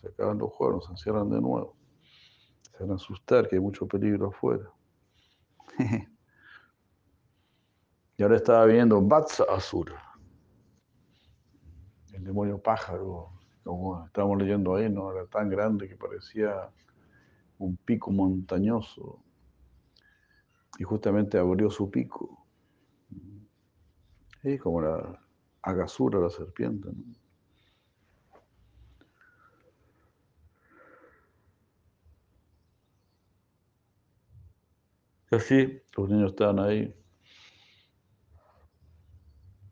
[0.00, 1.76] Se acaban los juegos, se encierran de nuevo.
[2.62, 4.70] Se van a asustar que hay mucho peligro afuera.
[8.16, 10.00] y ahora estaba viendo Vatsa Asura,
[12.12, 16.70] el demonio pájaro, como estábamos leyendo ahí, no era tan grande que parecía
[17.58, 19.22] un pico montañoso.
[20.78, 22.46] Y justamente abrió su pico.
[24.42, 25.20] Y como la,
[25.62, 26.88] Agasura, la serpiente.
[35.30, 36.92] Y así los niños estaban ahí,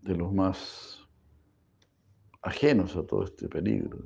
[0.02, 0.97] de los más
[2.48, 3.98] ajenos a todo este peligro.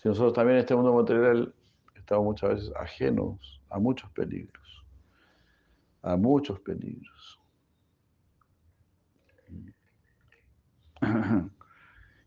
[0.00, 1.54] Si nosotros también en este mundo material
[1.94, 4.84] estamos muchas veces ajenos a muchos peligros,
[6.02, 7.40] a muchos peligros.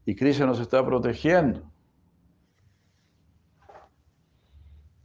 [0.06, 1.72] Y Krishna nos está protegiendo.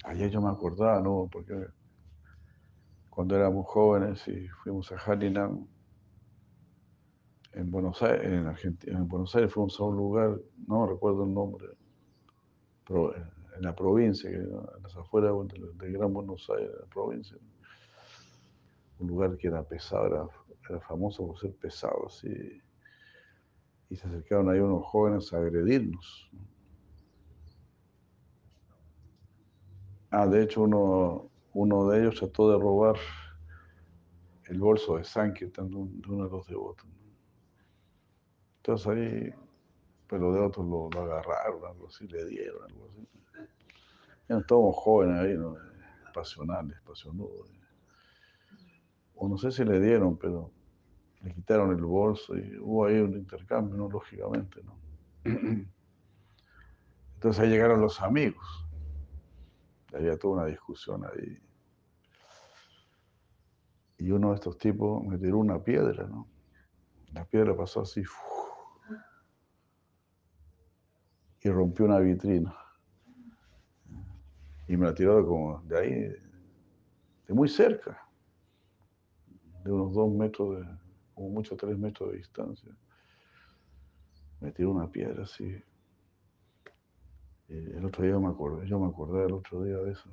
[0.05, 1.29] Ayer yo me acordaba, ¿no?
[1.31, 1.55] Porque
[3.11, 5.67] cuando éramos jóvenes y fuimos a Harinam,
[7.55, 11.35] en Buenos Aires, en Argentina, en Buenos Aires fuimos a un lugar, no recuerdo el
[11.35, 11.67] nombre,
[12.89, 14.51] en la provincia, en
[14.83, 15.33] las afueras
[15.79, 17.37] de, Gran Buenos Aires, la provincia,
[18.99, 20.27] un lugar que era pesado, era,
[20.69, 22.61] era famoso por ser pesado, así
[23.91, 26.31] y se acercaron ahí unos jóvenes a agredirnos.
[30.11, 32.97] Ah, de hecho uno, uno de ellos trató de robar
[34.47, 36.87] el bolso de Sankirtan de, uno de los devotos.
[38.67, 39.35] Entonces ahí,
[40.09, 43.07] pero de otros lo, agarraron, algo así, le dieron, algo así.
[44.27, 45.55] Eran todos jóvenes ahí, ¿no?
[46.15, 47.51] pasionales, pasionudos.
[49.17, 50.51] o no sé si le dieron, pero
[51.21, 53.91] le quitaron el bolso y hubo ahí un intercambio, ¿no?
[53.91, 54.79] Lógicamente, ¿no?
[57.15, 58.67] Entonces ahí llegaron los amigos.
[59.93, 61.39] Había toda una discusión ahí.
[63.99, 66.27] Y uno de estos tipos me tiró una piedra, ¿no?
[67.13, 68.03] La piedra pasó así
[71.45, 72.57] y rompió una vitrina.
[74.67, 75.91] Y me la tiró como de ahí,
[77.29, 78.03] de muy cerca,
[79.63, 80.67] de unos dos metros, de,
[81.15, 82.75] como mucho tres metros de distancia.
[84.41, 85.55] Me tiró una piedra así.
[87.49, 90.11] Y el otro día me acordé, yo me acordé el otro día de eso.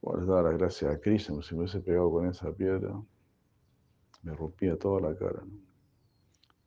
[0.00, 2.94] Bueno, les daba las gracias a Cristo, si me hubiese pegado con esa piedra,
[4.22, 5.42] me rompía toda la cara.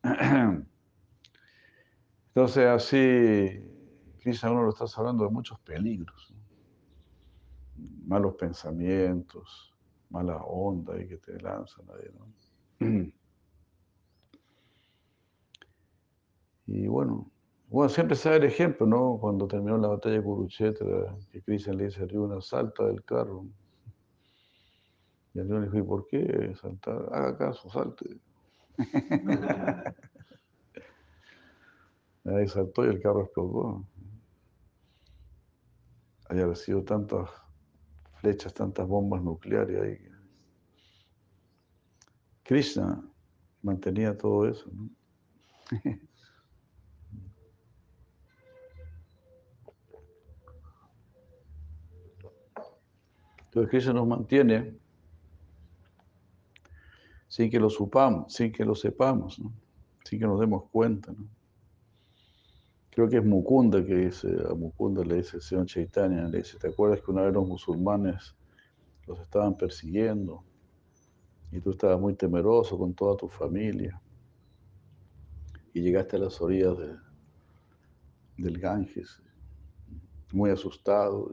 [2.36, 3.64] Entonces así,
[4.20, 6.34] Krishna uno lo está hablando de muchos peligros,
[8.08, 9.72] malos pensamientos,
[10.10, 13.12] malas ondas que te lanzan ahí, ¿no?
[16.66, 17.30] Y bueno,
[17.70, 19.18] bueno, siempre se da el ejemplo, ¿no?
[19.20, 23.46] Cuando terminó la batalla de Kurukshetra, que Krishna le dice a salta del carro.
[25.34, 27.10] Y Arjuna le dijo, ¿y por qué saltar?
[27.12, 28.18] Haga caso, salte.
[32.26, 33.86] Ahí saltó y el carro explotó.
[36.30, 37.30] Había recibido tantas
[38.22, 40.14] flechas, tantas bombas nucleares ahí.
[42.44, 43.04] Krishna
[43.62, 44.70] mantenía todo eso.
[44.72, 44.90] ¿no?
[53.46, 54.76] Entonces Krishna nos mantiene
[57.28, 59.40] sin que lo supamos, sin que lo sepamos,
[60.04, 61.12] sin que nos demos cuenta.
[61.12, 61.28] ¿no?
[62.94, 66.60] Creo que es Mukunda que dice, a Mukunda le dice el señor Chaitanya, le dice,
[66.60, 68.36] ¿te acuerdas que una vez los musulmanes
[69.08, 70.44] los estaban persiguiendo
[71.52, 74.00] y tú estabas muy temeroso con toda tu familia
[75.74, 76.78] y llegaste a las orillas
[78.38, 79.22] del Ganges,
[80.32, 81.32] muy asustado,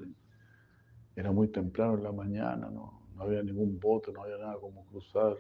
[1.15, 3.03] era muy temprano en la mañana, ¿no?
[3.15, 5.37] no había ningún bote, no había nada como cruzar.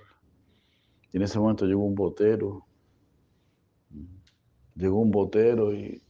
[1.12, 2.66] Y en ese momento llegó un botero,
[4.74, 6.02] llegó un botero y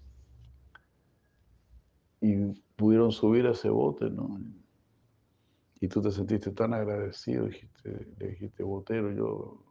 [2.20, 4.38] y pudieron subir a ese bote, ¿no?
[5.80, 9.62] Y tú te sentiste tan agradecido, dijiste, le dijiste, botero, yo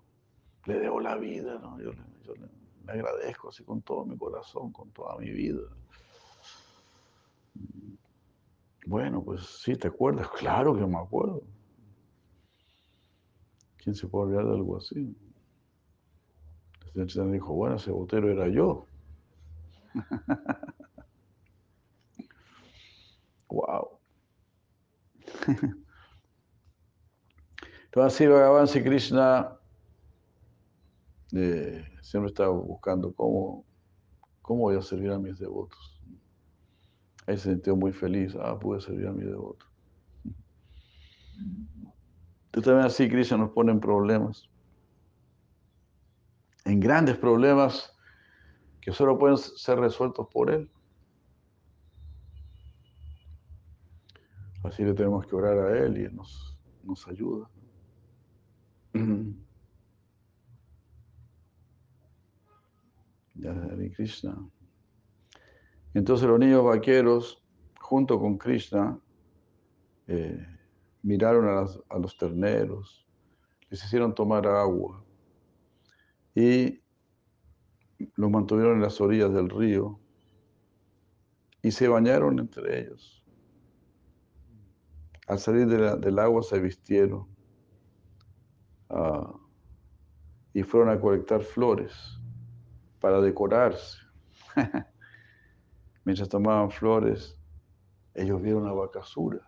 [0.65, 1.79] le debo la vida, ¿no?
[1.79, 5.61] Yo, le, agradezco así con todo mi corazón, con toda mi vida.
[8.87, 10.27] Bueno, pues sí, ¿te acuerdas?
[10.39, 11.43] Claro que me acuerdo.
[13.77, 15.15] ¿Quién se puede olvidar de algo así?
[16.87, 18.87] Entonces dijo, bueno, ese botero era yo.
[23.49, 23.99] Wow.
[27.85, 29.57] Entonces Bhagavan Sri Krishna
[31.33, 33.65] eh, siempre estaba buscando cómo,
[34.41, 35.99] cómo voy a servir a mis devotos.
[37.27, 39.67] Ahí se sintió muy feliz, ah, pude servir a mis devotos.
[42.51, 44.49] Tú también así, Krishna nos pone en problemas.
[46.65, 47.95] En grandes problemas
[48.81, 50.69] que solo pueden ser resueltos por Él.
[54.69, 57.49] Así le tenemos que orar a Él y Él nos, nos ayuda.
[63.95, 64.37] Krishna.
[65.95, 67.43] Entonces los niños vaqueros,
[67.79, 68.99] junto con Krishna,
[70.05, 70.45] eh,
[71.01, 73.07] miraron a, a, los terneros,
[73.71, 75.03] les hicieron tomar agua
[76.35, 76.79] y
[78.15, 79.99] los mantuvieron en las orillas del río
[81.63, 83.19] y se bañaron entre ellos.
[85.29, 87.27] Al salir del agua se vistieron
[88.89, 89.31] ah,
[90.53, 92.19] y fueron a colectar flores
[92.99, 93.99] para decorarse.
[96.03, 97.39] Mientras tomaban flores,
[98.15, 99.47] ellos vieron la vacasura.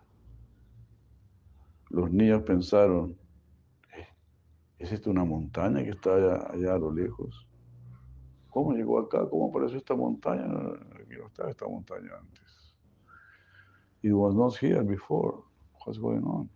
[1.90, 3.18] Los niños pensaron,
[3.96, 4.06] eh,
[4.78, 7.48] ¿es esta una montaña que está allá, a lo lejos?
[8.50, 9.28] ¿Cómo llegó acá?
[9.28, 10.44] ¿Cómo apareció esta montaña?
[10.44, 12.72] Aquí no estaba esta montaña antes.
[14.02, 15.51] It was not here before.
[15.84, 16.48] What's going on?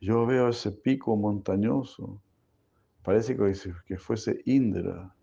[0.00, 2.20] Yo veo ese pico montañoso.
[3.02, 5.14] Parece que, fuese Indra.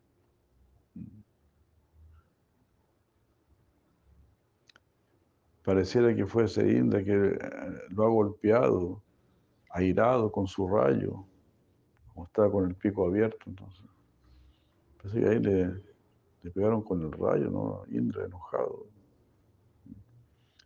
[5.64, 7.40] Pareciera que fuese Indra que eh,
[7.90, 9.02] lo ha golpeado,
[9.70, 11.26] airado con su rayo,
[12.14, 13.38] como estaba con el pico abierto.
[13.48, 13.86] Entonces,
[14.98, 15.66] parece que ahí le,
[16.44, 17.84] le pegaron con el rayo, ¿no?
[17.90, 18.99] Indra enojado.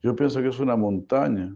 [0.03, 1.55] Yo pienso que es una montaña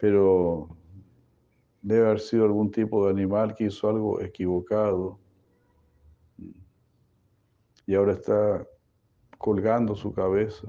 [0.00, 0.74] Pero
[1.82, 5.18] debe haber sido algún tipo de animal que hizo algo equivocado
[7.86, 8.66] y ahora está
[9.36, 10.68] colgando su cabeza.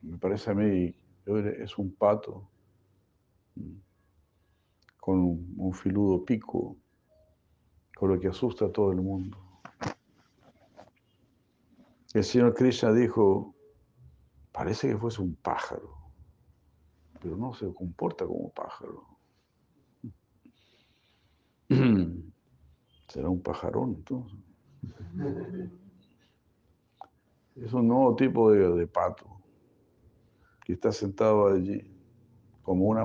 [0.00, 0.94] Me parece a mí,
[1.58, 2.48] es un pato
[4.98, 5.18] con
[5.58, 6.74] un filudo pico,
[7.94, 9.49] con lo que asusta a todo el mundo.
[12.12, 13.54] El Señor Krishna dijo,
[14.50, 15.96] parece que fuese un pájaro,
[17.20, 19.06] pero no se comporta como pájaro.
[23.08, 24.38] Será un pajarón entonces.
[27.56, 29.26] Es un nuevo tipo de, pato
[30.64, 31.82] que está sentado allí
[32.62, 33.04] como una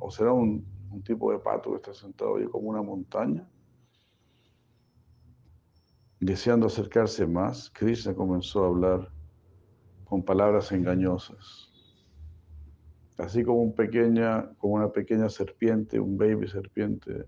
[0.00, 3.46] o será un, un tipo de pato que está sentado allí como una montaña.
[6.22, 9.12] Deseando acercarse más, Krishna comenzó a hablar
[10.04, 11.68] con palabras engañosas.
[13.18, 17.24] Así como, un pequeña, como una pequeña serpiente, un baby serpiente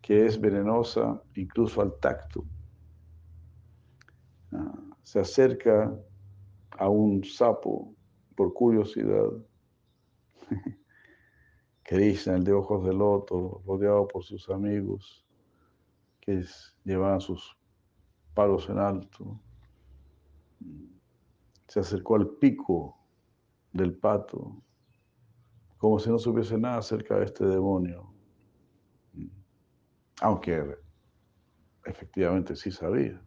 [0.00, 2.42] que es venenosa incluso al tacto.
[4.50, 5.94] Ah, se acerca
[6.70, 7.94] a un sapo
[8.34, 9.28] por curiosidad.
[11.84, 15.24] Krishna, el de ojos de loto, rodeado por sus amigos,
[16.20, 16.44] que
[16.84, 17.56] llevaban sus
[18.34, 19.38] palos en alto,
[21.68, 22.98] se acercó al pico
[23.72, 24.56] del pato,
[25.78, 28.14] como si no supiese nada acerca de este demonio
[30.20, 30.78] aunque
[31.84, 33.20] efectivamente sí sabía.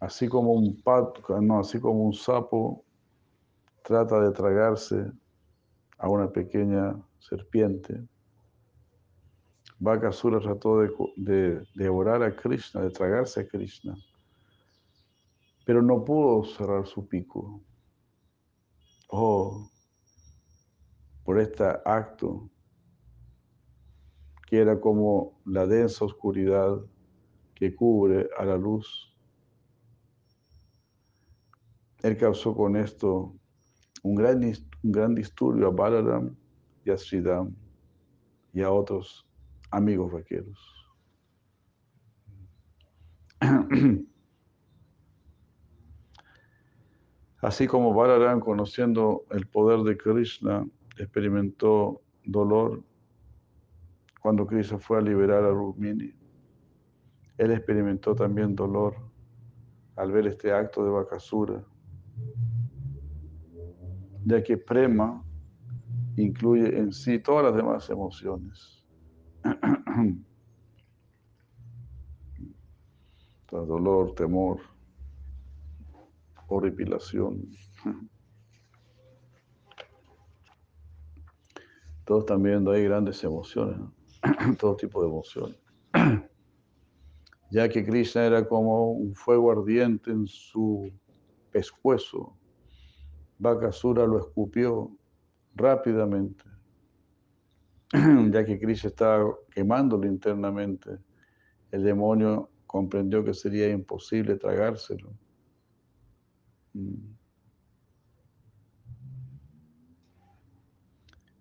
[0.00, 2.84] Así como un pato, no, así como un sapo
[3.82, 5.10] trata de tragarse
[5.98, 8.06] a una pequeña serpiente,
[9.80, 13.96] Bakasura trató de, de, devorar a Krishna, de tragarse a Krishna,
[15.64, 17.62] pero no pudo cerrar su pico.
[19.10, 19.70] Oh,
[21.24, 22.50] por este acto
[24.48, 26.78] que era como la densa oscuridad
[27.54, 29.14] que cubre a la luz.
[32.02, 33.34] Él causó con esto
[34.02, 34.42] un gran,
[34.82, 36.34] un gran disturbio a Balaram
[36.84, 37.54] y a Sridham
[38.52, 39.26] y a otros
[39.70, 40.58] amigos vaqueros.
[47.40, 50.66] Así como Balaram, conociendo el poder de Krishna,
[50.98, 52.82] experimentó dolor
[54.20, 56.12] cuando Cristo fue a liberar a Rukmini.
[57.36, 58.96] Él experimentó también dolor
[59.94, 61.64] al ver este acto de Bakasura,
[64.28, 65.24] ya que Prema
[66.16, 68.84] incluye en sí todas las demás emociones.
[73.50, 74.60] dolor, temor,
[76.48, 77.48] horripilación.
[82.04, 83.80] Todos también hay grandes emociones.
[84.58, 85.56] todo tipo de emociones.
[87.50, 90.92] Ya que Krishna era como un fuego ardiente en su
[91.50, 92.37] pescuezo,
[93.38, 94.90] Bakasura lo escupió
[95.54, 96.44] rápidamente.
[98.32, 100.98] Ya que Krishna estaba quemándolo internamente,
[101.70, 105.10] el demonio comprendió que sería imposible tragárselo.
[106.74, 107.16] Mm.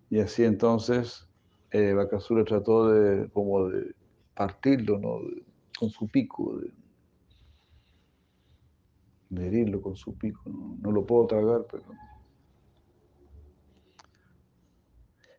[0.10, 1.28] Y así entonces
[1.72, 3.94] eh, Bakasura trató de, como de
[4.34, 5.20] partirlo, ¿no?
[5.78, 6.72] con su pico, de,
[9.36, 10.50] herirlo con su pico.
[10.50, 10.92] ¿no?
[10.92, 11.86] lo puedo tragar, pero...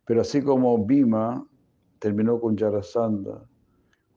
[0.05, 1.45] Pero así como Bima
[1.99, 3.47] terminó con Yarasanda,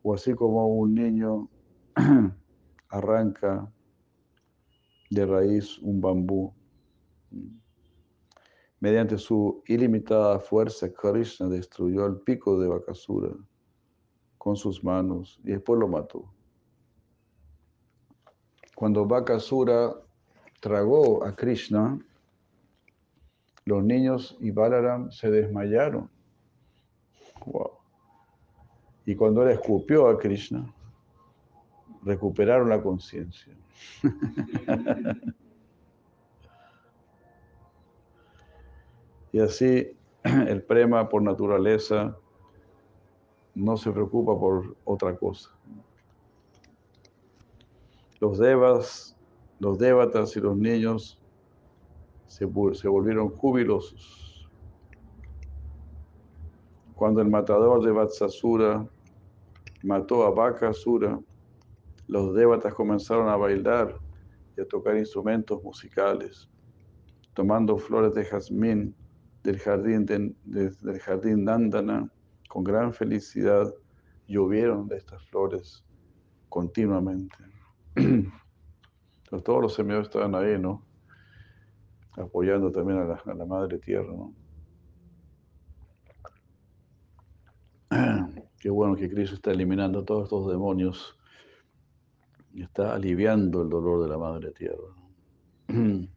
[0.02, 1.50] o así como un niño
[2.88, 3.70] arranca
[5.10, 6.54] de raíz un bambú,
[8.82, 13.30] Mediante su ilimitada fuerza, Krishna destruyó el pico de Bakasura
[14.38, 16.24] con sus manos y después lo mató.
[18.74, 19.94] Cuando Bakasura
[20.60, 21.98] tragó a Krishna,
[23.64, 26.10] los niños y Balaram se desmayaron.
[29.04, 30.72] Y cuando él escupió a Krishna,
[32.02, 33.54] recuperaron la conciencia.
[39.32, 42.16] Y así el prema por naturaleza
[43.54, 45.50] no se preocupa por otra cosa.
[48.22, 49.16] Los devas,
[49.58, 51.20] los devatas y los niños
[52.28, 54.48] se, volvieron jubilosos.
[56.94, 58.88] Cuando el matador de Vatsasura
[59.82, 61.18] mató a Bakasura,
[62.06, 63.98] los devatas comenzaron a bailar
[64.56, 66.48] y a tocar instrumentos musicales,
[67.34, 68.94] tomando flores de jazmín
[69.42, 72.08] del jardín, de, del jardín Nandana
[72.48, 73.74] con gran felicidad,
[74.28, 75.84] llovieron de estas flores
[76.48, 77.61] continuamente.
[79.44, 80.84] todos los semillos estaban ahí, ¿no?
[82.12, 84.34] Apoyando también a la, Madre Tierra, ¿no?
[88.60, 91.18] Qué bueno que Cristo está eliminando todos estos demonios
[92.52, 94.94] y está aliviando el dolor de la Madre Tierra.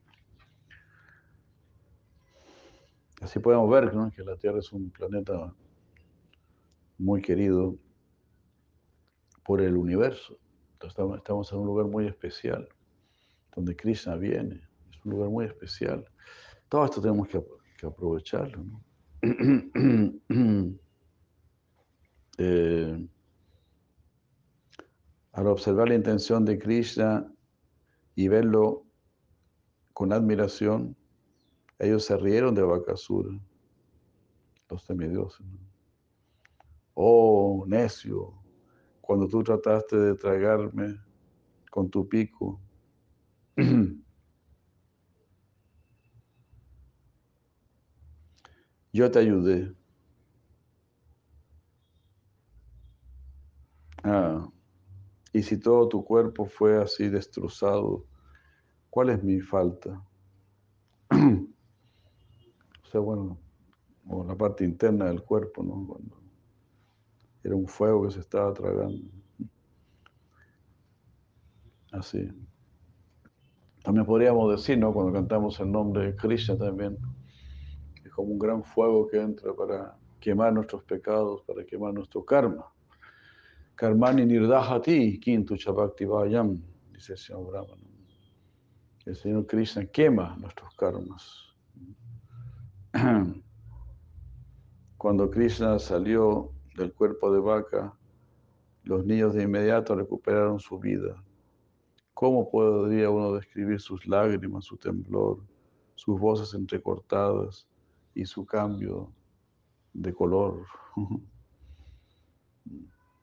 [3.22, 5.54] Así podemos ver que la Tierra es un planeta
[6.98, 7.76] muy querido
[9.44, 10.38] por el universo.
[10.82, 12.68] Estamos en un lugar muy especial,
[13.56, 14.62] donde Krishna viene.
[14.92, 16.06] Es un lugar muy especial.
[16.70, 17.44] Todo esto tenemos que,
[17.86, 18.64] aprovecharlo.
[22.38, 23.08] Eh,
[25.32, 27.32] al observar la intención de Krishna
[28.14, 28.84] y verlo
[29.94, 30.98] con admiración,
[31.80, 33.40] ellos se rieron de Bakasura,
[34.70, 35.48] los semidioses.
[36.94, 38.34] Oh, necio,
[39.06, 40.99] cuando tú trataste de tragarme
[41.70, 42.60] con tu pico,
[48.93, 49.76] yo te ayudé.
[54.03, 54.47] Ah,
[55.34, 58.06] y si todo tu cuerpo fue así destrozado,
[58.89, 60.03] ¿cuál es mi falta?
[61.12, 61.47] o
[62.91, 63.38] sea, bueno,
[64.08, 65.86] o la parte interna del cuerpo, ¿no?
[65.88, 66.25] Cuando
[67.46, 69.06] era un fuego que se estaba tragando.
[71.91, 72.28] Así.
[73.84, 74.91] También podríamos decir, ¿no?
[74.91, 76.98] Cuando cantamos el nombre de Krishna también,
[78.04, 82.66] es como un gran fuego que entra para quemar nuestros pecados, para quemar nuestro karma.
[83.76, 86.60] Karmani nirdahati kintu chabakti vayam,
[86.93, 87.80] dice el señor Brahman.
[89.06, 91.54] El señor Krishna quema nuestros karmas.
[94.98, 97.94] Cuando Krishna salió del cuerpo de vaca,
[98.84, 101.24] los niños de inmediato recuperaron su vida.
[102.14, 105.40] ¿Cómo podría uno describir sus lágrimas, su temblor,
[105.96, 107.68] sus voces entrecortadas
[108.14, 109.12] y su cambio
[109.94, 110.66] de color?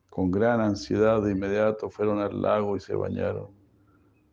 [0.09, 3.49] Con gran ansiedad de inmediato fueron al lago y se bañaron.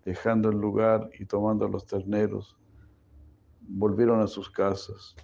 [0.05, 2.57] Dejando el lugar y tomando los terneros,
[3.61, 5.15] volvieron a sus casas.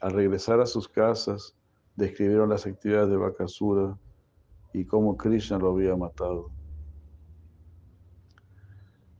[0.00, 1.56] Al regresar a sus casas,
[1.96, 3.98] describieron las actividades de Bakasura
[4.72, 6.50] y cómo Krishna lo había matado.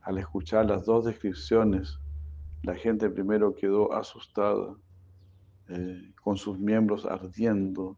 [0.01, 1.99] Al escuchar las dos descripciones,
[2.63, 4.75] la gente primero quedó asustada,
[5.69, 7.97] eh, con sus miembros ardiendo.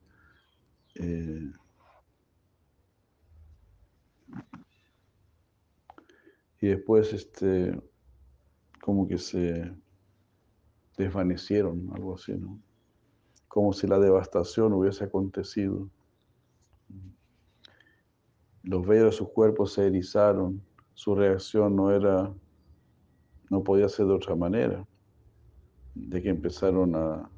[0.96, 1.52] Eh,
[6.62, 7.80] y después este,
[8.82, 9.74] como que se
[10.98, 12.60] desvanecieron, algo así, ¿no?
[13.56, 15.90] Como si la devastación hubiese acontecido.
[18.64, 20.62] Los vellos de sus cuerpos se erizaron,
[20.94, 22.34] su reacción no era,
[23.50, 24.86] no podía ser de otra manera,
[25.94, 27.30] de que empezaron a,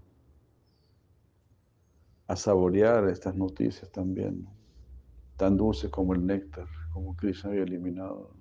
[2.26, 4.50] a saborear estas noticias también,
[5.36, 8.32] tan dulces como el néctar, como Krishna había eliminado.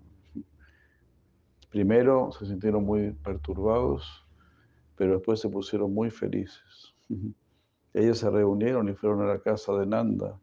[1.68, 4.26] Primero se sintieron muy perturbados,
[4.96, 6.94] pero después se pusieron muy felices.
[7.96, 10.38] Ellos se reunieron y fueron a la casa de Nanda,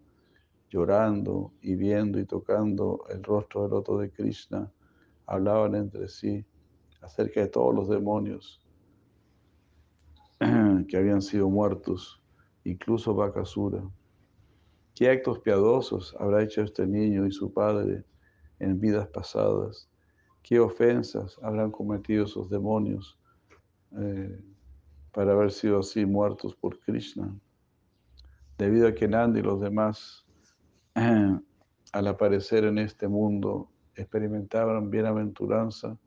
[0.71, 4.71] llorando y viendo y tocando el rostro del otro de Krishna.
[5.27, 6.43] Hablaban entre sí
[7.01, 8.59] acerca de todos los demonios
[10.87, 12.23] que habían sido muertos,
[12.63, 13.83] incluso Bakasura.
[14.95, 18.03] ¿Qué actos piadosos habrá hecho este niño y su padre
[18.57, 19.87] en vidas pasadas?
[20.41, 23.17] qué ofensas habrán cometido esos demonios
[23.97, 24.43] eh,
[25.13, 27.33] para haber sido así muertos por Krishna.
[28.57, 30.25] Debido a que Nandi y los demás,
[30.93, 35.97] al aparecer en este mundo, experimentaban bienaventuranza,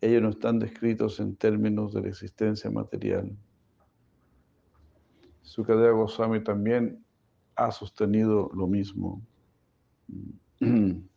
[0.00, 3.36] ellos no están descritos en términos de la existencia material.
[5.42, 7.04] Sukadeva Goswami también
[7.54, 9.22] ha sostenido lo mismo.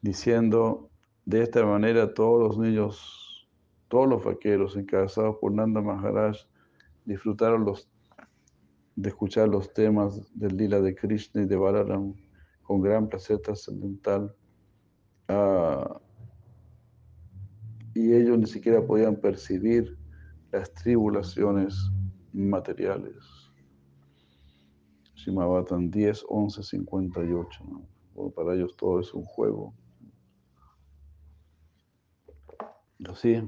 [0.00, 0.90] diciendo,
[1.24, 3.27] de esta manera todos los niños,
[3.88, 6.36] todos los vaqueros encabezados por Nanda Maharaj
[7.04, 7.64] disfrutaron
[8.96, 12.14] de escuchar los temas del lila de Krishna y de Balaram
[12.62, 14.34] con gran placer trascendental.
[15.28, 16.00] Ah,
[17.94, 19.98] y ellos ni siquiera podían percibir
[20.52, 21.90] las tribulaciones
[22.32, 23.24] materiales.
[25.14, 27.64] Shimabatan 10, 11, 58.
[28.14, 29.74] Bueno, para ellos todo es un juego.
[33.06, 33.40] Así,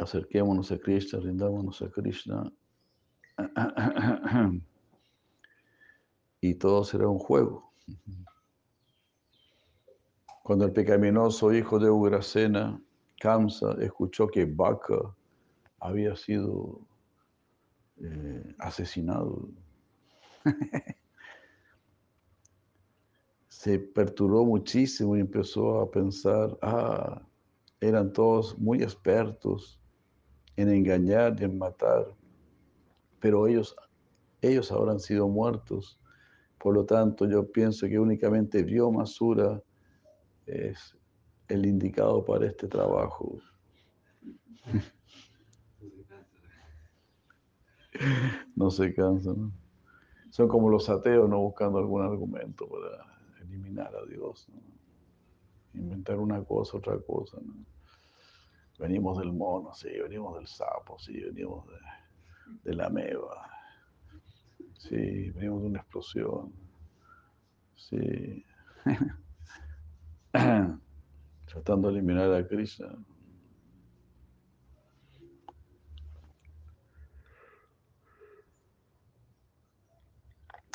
[0.00, 2.50] acerquémonos a Krishna, rindámonos a Krishna.
[6.42, 7.70] Y todo será un juego.
[10.42, 12.80] Cuando el pecaminoso hijo de Ugrasena,
[13.20, 15.14] Kamsa, escuchó que Baka
[15.80, 16.80] había sido
[17.98, 19.50] eh, asesinado,
[23.48, 27.20] se perturbó muchísimo y empezó a pensar, ah,
[27.82, 29.79] eran todos muy expertos
[30.60, 32.06] en engañar en matar,
[33.18, 33.76] pero ellos,
[34.40, 35.98] ellos ahora han sido muertos.
[36.58, 39.62] Por lo tanto, yo pienso que únicamente Masura
[40.46, 40.96] es
[41.48, 43.38] el indicado para este trabajo.
[48.54, 49.52] No se cansa, ¿no?
[50.30, 51.40] Son como los ateos, ¿no?
[51.40, 53.04] Buscando algún argumento para
[53.42, 54.48] eliminar a Dios,
[55.74, 57.54] Inventar una cosa, otra cosa, ¿no?
[58.80, 61.66] Venimos del mono, sí, venimos del sapo, sí, venimos
[62.62, 63.46] de, la meba,
[64.78, 66.50] sí, venimos de una explosión,
[67.76, 68.42] sí.
[70.32, 72.88] Tratando de eliminar a Krishna.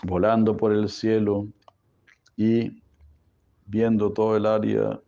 [0.03, 1.47] Volando por el cielo
[2.37, 2.83] y
[3.65, 5.01] viendo todo el área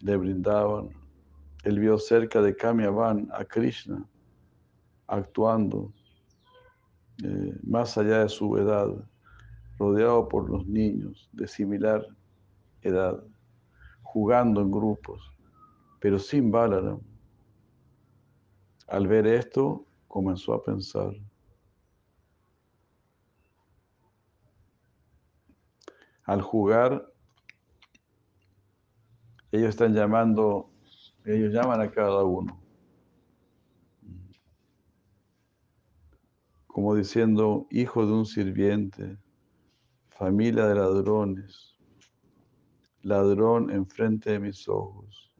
[0.00, 0.99] de Brindavan,
[1.64, 4.06] él vio cerca de Kamyavan a Krishna
[5.06, 5.92] actuando
[7.22, 8.88] eh, más allá de su edad,
[9.78, 12.06] rodeado por los niños de similar
[12.82, 13.22] edad,
[14.02, 15.34] jugando en grupos,
[16.00, 17.00] pero sin Balaram.
[18.86, 21.12] Al ver esto, comenzó a pensar,
[26.24, 27.12] al jugar,
[29.52, 30.70] ellos están llamando,
[31.24, 32.60] ellos llaman a cada uno.
[36.66, 39.18] Como diciendo, hijo de un sirviente,
[40.08, 41.76] familia de ladrones,
[43.02, 45.30] ladrón enfrente de mis ojos.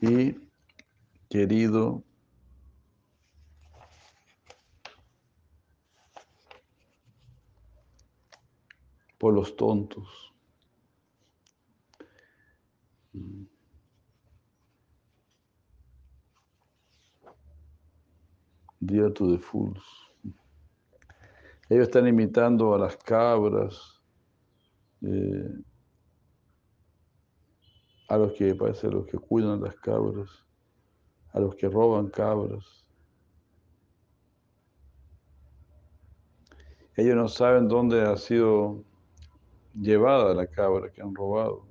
[0.00, 0.36] Y
[1.28, 2.04] querido
[9.18, 10.27] por los tontos.
[18.80, 19.82] Dear to the fools.
[21.68, 24.00] Ellos están imitando a las cabras,
[25.02, 25.52] eh,
[28.08, 30.30] a los que parece a los que cuidan las cabras,
[31.32, 32.86] a los que roban cabras.
[36.96, 38.82] Ellos no saben dónde ha sido
[39.74, 41.67] llevada la cabra que han robado.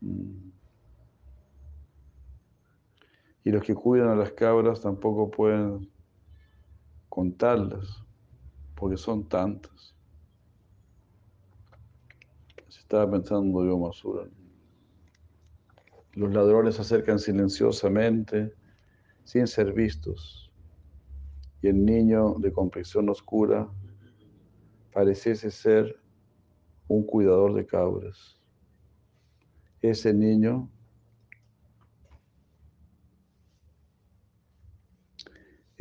[0.00, 0.50] Mm.
[3.44, 5.90] Y los que cuidan a las cabras tampoco pueden
[7.08, 8.04] contarlas,
[8.74, 9.94] porque son tantas.
[12.68, 14.28] Estaba pensando yo, Masura.
[16.14, 18.52] Los ladrones se acercan silenciosamente,
[19.22, 20.52] sin ser vistos.
[21.62, 23.70] Y el niño de complexión oscura
[24.92, 26.00] pareciese ser
[26.88, 28.39] un cuidador de cabras.
[29.82, 30.70] Ese niño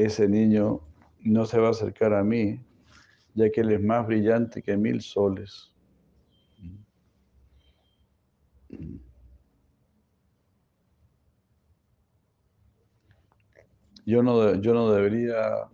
[0.05, 0.79] ese niño
[1.19, 2.63] no se va a acercar a mí,
[3.33, 5.73] ya que él es más brillante que mil soles.
[14.05, 15.69] Yo no, yo no debería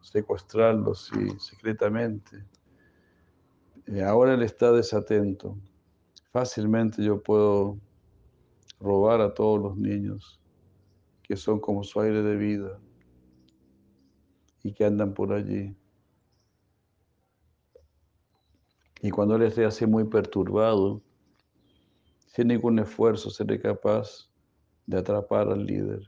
[0.00, 2.44] secuestrarlo secretamente.
[3.86, 5.56] Eh, ahora él está desatento.
[6.32, 7.78] Fácilmente yo puedo
[8.78, 10.40] robar a todos los niños
[11.22, 12.80] que son como su aire de vida
[14.62, 15.76] y que andan por allí.
[19.02, 21.02] Y cuando él esté así muy perturbado,
[22.26, 24.28] sin ningún esfuerzo seré capaz
[24.86, 26.02] de atrapar al líder.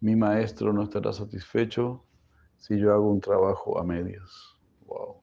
[0.00, 2.04] Mi maestro no estará satisfecho
[2.58, 4.56] si yo hago un trabajo a medias.
[4.86, 5.19] Wow.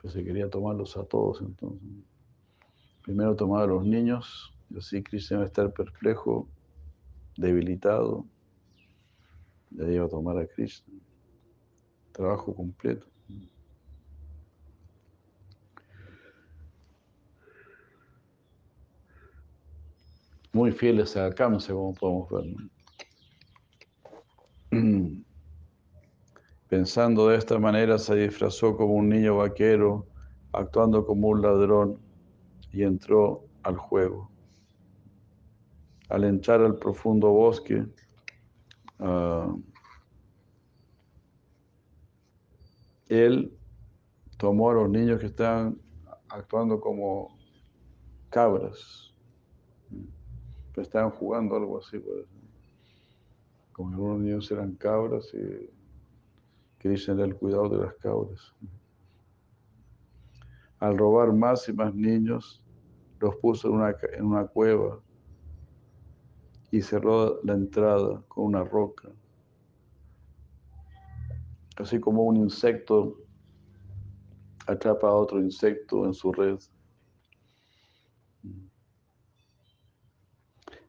[0.00, 1.88] Pues se quería tomarlos a todos entonces.
[3.02, 6.48] Primero tomar a los niños, y así Cristian va a estar perplejo,
[7.36, 8.24] debilitado.
[9.70, 10.94] Ya iba a tomar a Krishna.
[12.12, 13.06] Trabajo completo.
[20.52, 22.44] Muy fieles a Kamsa, como podemos ver.
[26.70, 30.06] Pensando de esta manera, se disfrazó como un niño vaquero,
[30.52, 31.98] actuando como un ladrón,
[32.70, 34.30] y entró al juego.
[36.08, 37.84] Al entrar al profundo bosque,
[39.00, 39.60] uh,
[43.08, 43.52] él
[44.36, 45.76] tomó a los niños que estaban
[46.28, 47.36] actuando como
[48.28, 49.12] cabras,
[50.76, 52.26] estaban jugando algo así, pues.
[53.72, 55.79] como algunos niños eran cabras y
[56.80, 58.54] Krishna era el cuidado de las cabras.
[60.78, 62.64] Al robar más y más niños,
[63.20, 64.98] los puso en una, en una cueva
[66.70, 69.10] y cerró la entrada con una roca.
[71.76, 73.18] Así como un insecto
[74.66, 76.58] atrapa a otro insecto en su red.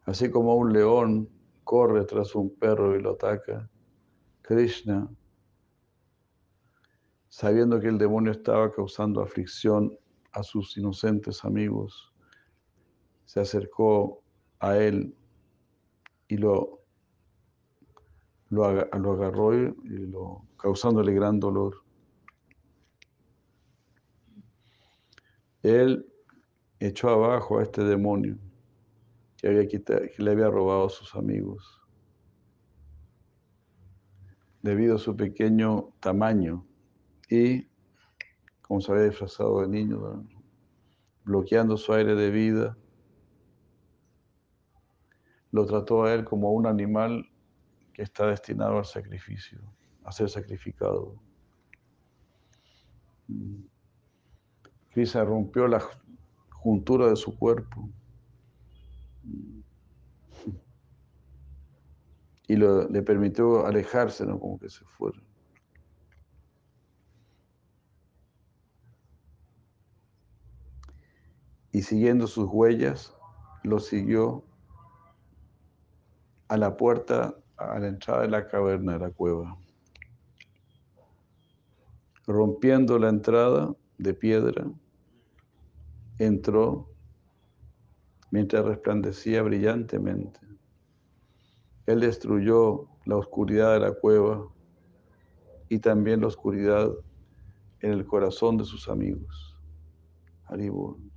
[0.06, 1.30] Así como un león
[1.66, 3.70] corre tras un perro y lo ataca,
[4.42, 5.10] Krishna,
[7.32, 9.98] sabiendo que el demonio estaba causando aflicción
[10.34, 12.14] a sus inocentes amigos,
[13.24, 14.22] se acercó
[14.60, 15.16] a él
[16.28, 16.82] y lo,
[18.50, 19.72] lo, agarró y
[20.08, 21.78] lo, causándole gran dolor.
[25.64, 26.06] Él
[26.82, 28.38] echó abajo a este demonio
[29.38, 31.82] que, que le había robado a sus amigos.
[34.62, 36.68] Debido a su pequeño tamaño
[37.32, 37.66] y,
[38.62, 40.28] como se había disfrazado de niño,
[41.24, 42.78] bloqueando su aire de vida,
[45.52, 47.26] lo trató a él como un animal
[47.94, 49.62] que está destinado al sacrificio,
[50.04, 51.16] a ser sacrificado.
[54.90, 55.82] Krishna rompió la
[56.50, 57.90] juntura de su cuerpo
[62.46, 64.38] y le permitió alejarse, ¿no?
[64.38, 65.18] como que se fuera.
[71.82, 73.14] Siguiendo sus huellas,
[73.64, 74.44] lo siguió
[76.48, 79.58] a la puerta, a la entrada de la caverna de la cueva.
[82.28, 84.72] Rompiendo la entrada de piedra,
[86.18, 86.88] entró
[88.30, 90.40] mientras resplandecía brillantemente.
[91.88, 94.48] Él destruyó la oscuridad de la cueva
[95.68, 96.90] y también la oscuridad
[97.80, 99.58] en el corazón de sus amigos.
[100.46, 101.11] Haribur.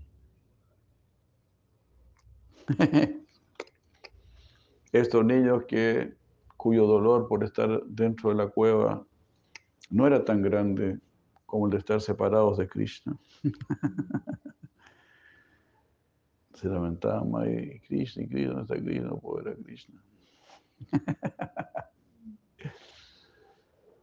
[4.92, 6.14] Estos niños que,
[6.56, 9.04] cuyo dolor por estar dentro de la cueva
[9.90, 10.98] no era tan grande
[11.46, 13.16] como el de estar separados de Krishna.
[16.54, 17.30] Se lamentaban,
[17.86, 20.00] Krishna, y Krishna, está Krishna, no puedo ver a Krishna.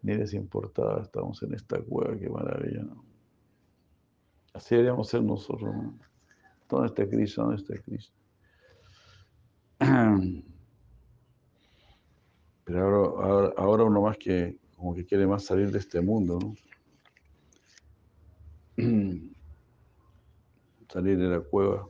[0.03, 3.03] Ni les importaba, estamos en esta cueva, qué maravilla, ¿no?
[4.53, 5.97] Así deberíamos ser nosotros, ¿no?
[6.69, 7.43] ¿Dónde está Krishna?
[7.45, 8.20] ¿Dónde está Krishna?
[12.63, 16.39] Pero ahora, ahora, uno más que como que quiere más salir de este mundo,
[20.87, 21.89] salir de la cueva.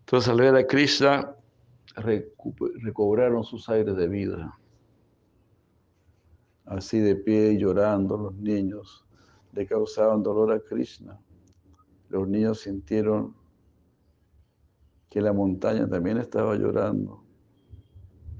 [0.00, 1.34] Entonces al ver a Krishna,
[2.82, 4.56] recobraron sus aires de vida.
[6.66, 9.04] Así de pie llorando los niños
[9.52, 11.18] le causaban dolor a Krishna.
[12.08, 13.34] Los niños sintieron
[15.10, 17.22] que la montaña también estaba llorando,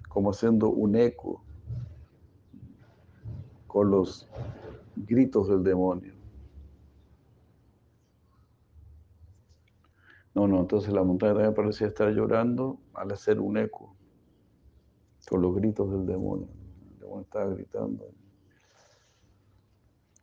[0.08, 1.42] como haciendo un eco
[3.66, 4.28] con los
[4.96, 6.14] gritos del demonio.
[10.34, 13.96] No, no, entonces la montaña también parecía estar llorando al hacer un eco
[15.28, 16.48] con los gritos del demonio.
[16.92, 18.06] El demonio estaba gritando.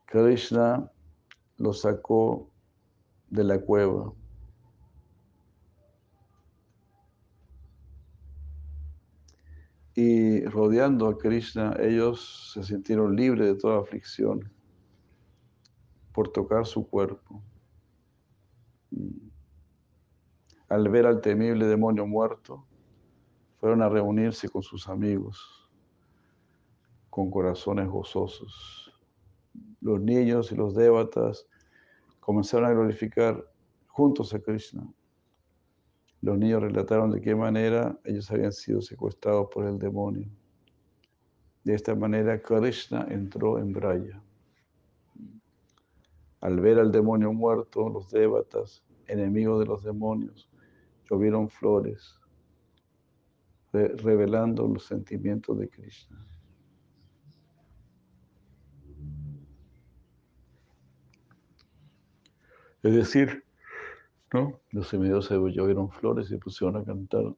[0.05, 0.91] Krishna
[1.57, 2.49] lo sacó
[3.29, 4.13] de la cueva.
[9.95, 14.51] Y rodeando a Krishna, ellos se sintieron libres de toda aflicción
[16.11, 17.43] por tocar su cuerpo
[20.73, 22.65] al ver al temible demonio muerto,
[23.59, 25.69] fueron a reunirse con sus amigos,
[27.11, 28.91] con corazones gozosos.
[29.81, 31.47] Los niños y los dévatas
[32.19, 33.45] comenzaron a glorificar
[33.87, 34.91] juntos a Krishna.
[36.23, 40.29] Los niños relataron de qué manera ellos habían sido secuestrados por el demonio.
[41.65, 44.23] De esta manera Krishna entró en Braya.
[46.39, 50.49] Al ver al demonio muerto, los devatas, enemigos de los demonios,
[51.09, 52.17] llovieron flores,
[53.73, 56.25] revelando los sentimientos de Krishna.
[62.81, 63.43] Es decir,
[64.33, 64.59] ¿no?
[64.71, 67.35] los semidioses oyeron flores y pusieron a cantar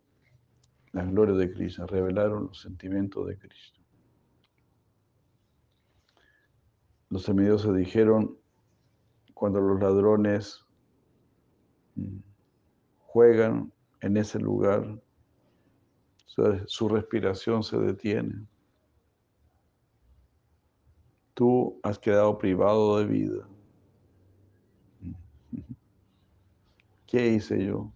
[0.94, 3.84] la gloria de Krishna, revelaron los sentimientos de Krishna.
[7.10, 8.38] Los semidioses dijeron,
[9.34, 10.66] cuando los ladrones
[11.96, 12.18] mm,
[13.00, 15.02] juegan en ese lugar,
[16.66, 18.46] su respiración se detiene.
[21.34, 23.48] Tú has quedado privado de vida.
[27.16, 27.94] ¿Qué hice yo?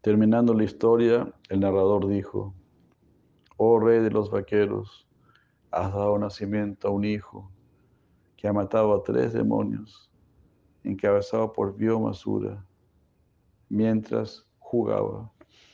[0.00, 2.52] Terminando la historia, el narrador dijo,
[3.56, 5.06] oh rey de los vaqueros,
[5.70, 7.48] has dado nacimiento a un hijo
[8.36, 10.10] que ha matado a tres demonios,
[10.82, 12.66] encabezado por Biomasura,
[13.68, 15.30] mientras jugaba.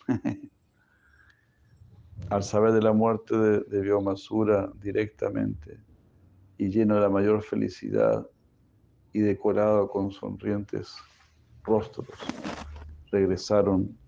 [2.28, 5.80] Al saber de la muerte de, de Biomasura directamente
[6.58, 8.28] y lleno de la mayor felicidad
[9.12, 10.94] y decorado con sonrientes
[11.64, 12.08] rostros,
[13.10, 13.98] regresaron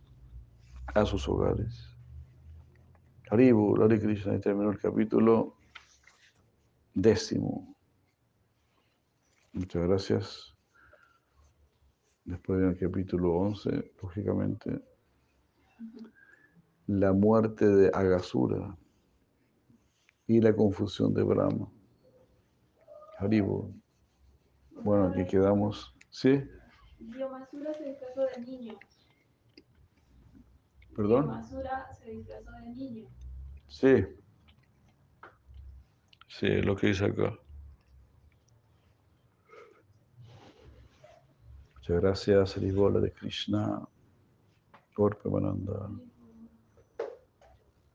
[0.95, 1.89] a sus hogares.
[3.31, 5.57] Haribu, Lari Krishna, y terminó el capítulo
[6.95, 7.75] décimo.
[9.53, 10.55] Muchas gracias.
[12.25, 14.83] Después viene el capítulo 11, lógicamente.
[16.87, 18.77] La muerte de Agasura
[20.27, 21.71] y la confusión de Brahma.
[23.19, 23.73] Haribo.
[24.83, 25.95] Bueno, aquí quedamos.
[26.11, 26.43] ¿Sí?
[26.99, 28.79] Biomasura se disfrazó de niño.
[30.95, 31.27] ¿Perdón?
[31.27, 33.09] Biomasura se disfrazó de niño.
[33.69, 34.07] Sí.
[36.29, 37.39] Sí, lo que dice acá.
[41.75, 43.87] Muchas gracias, Haribola de Krishna,
[44.95, 45.91] por Mananda.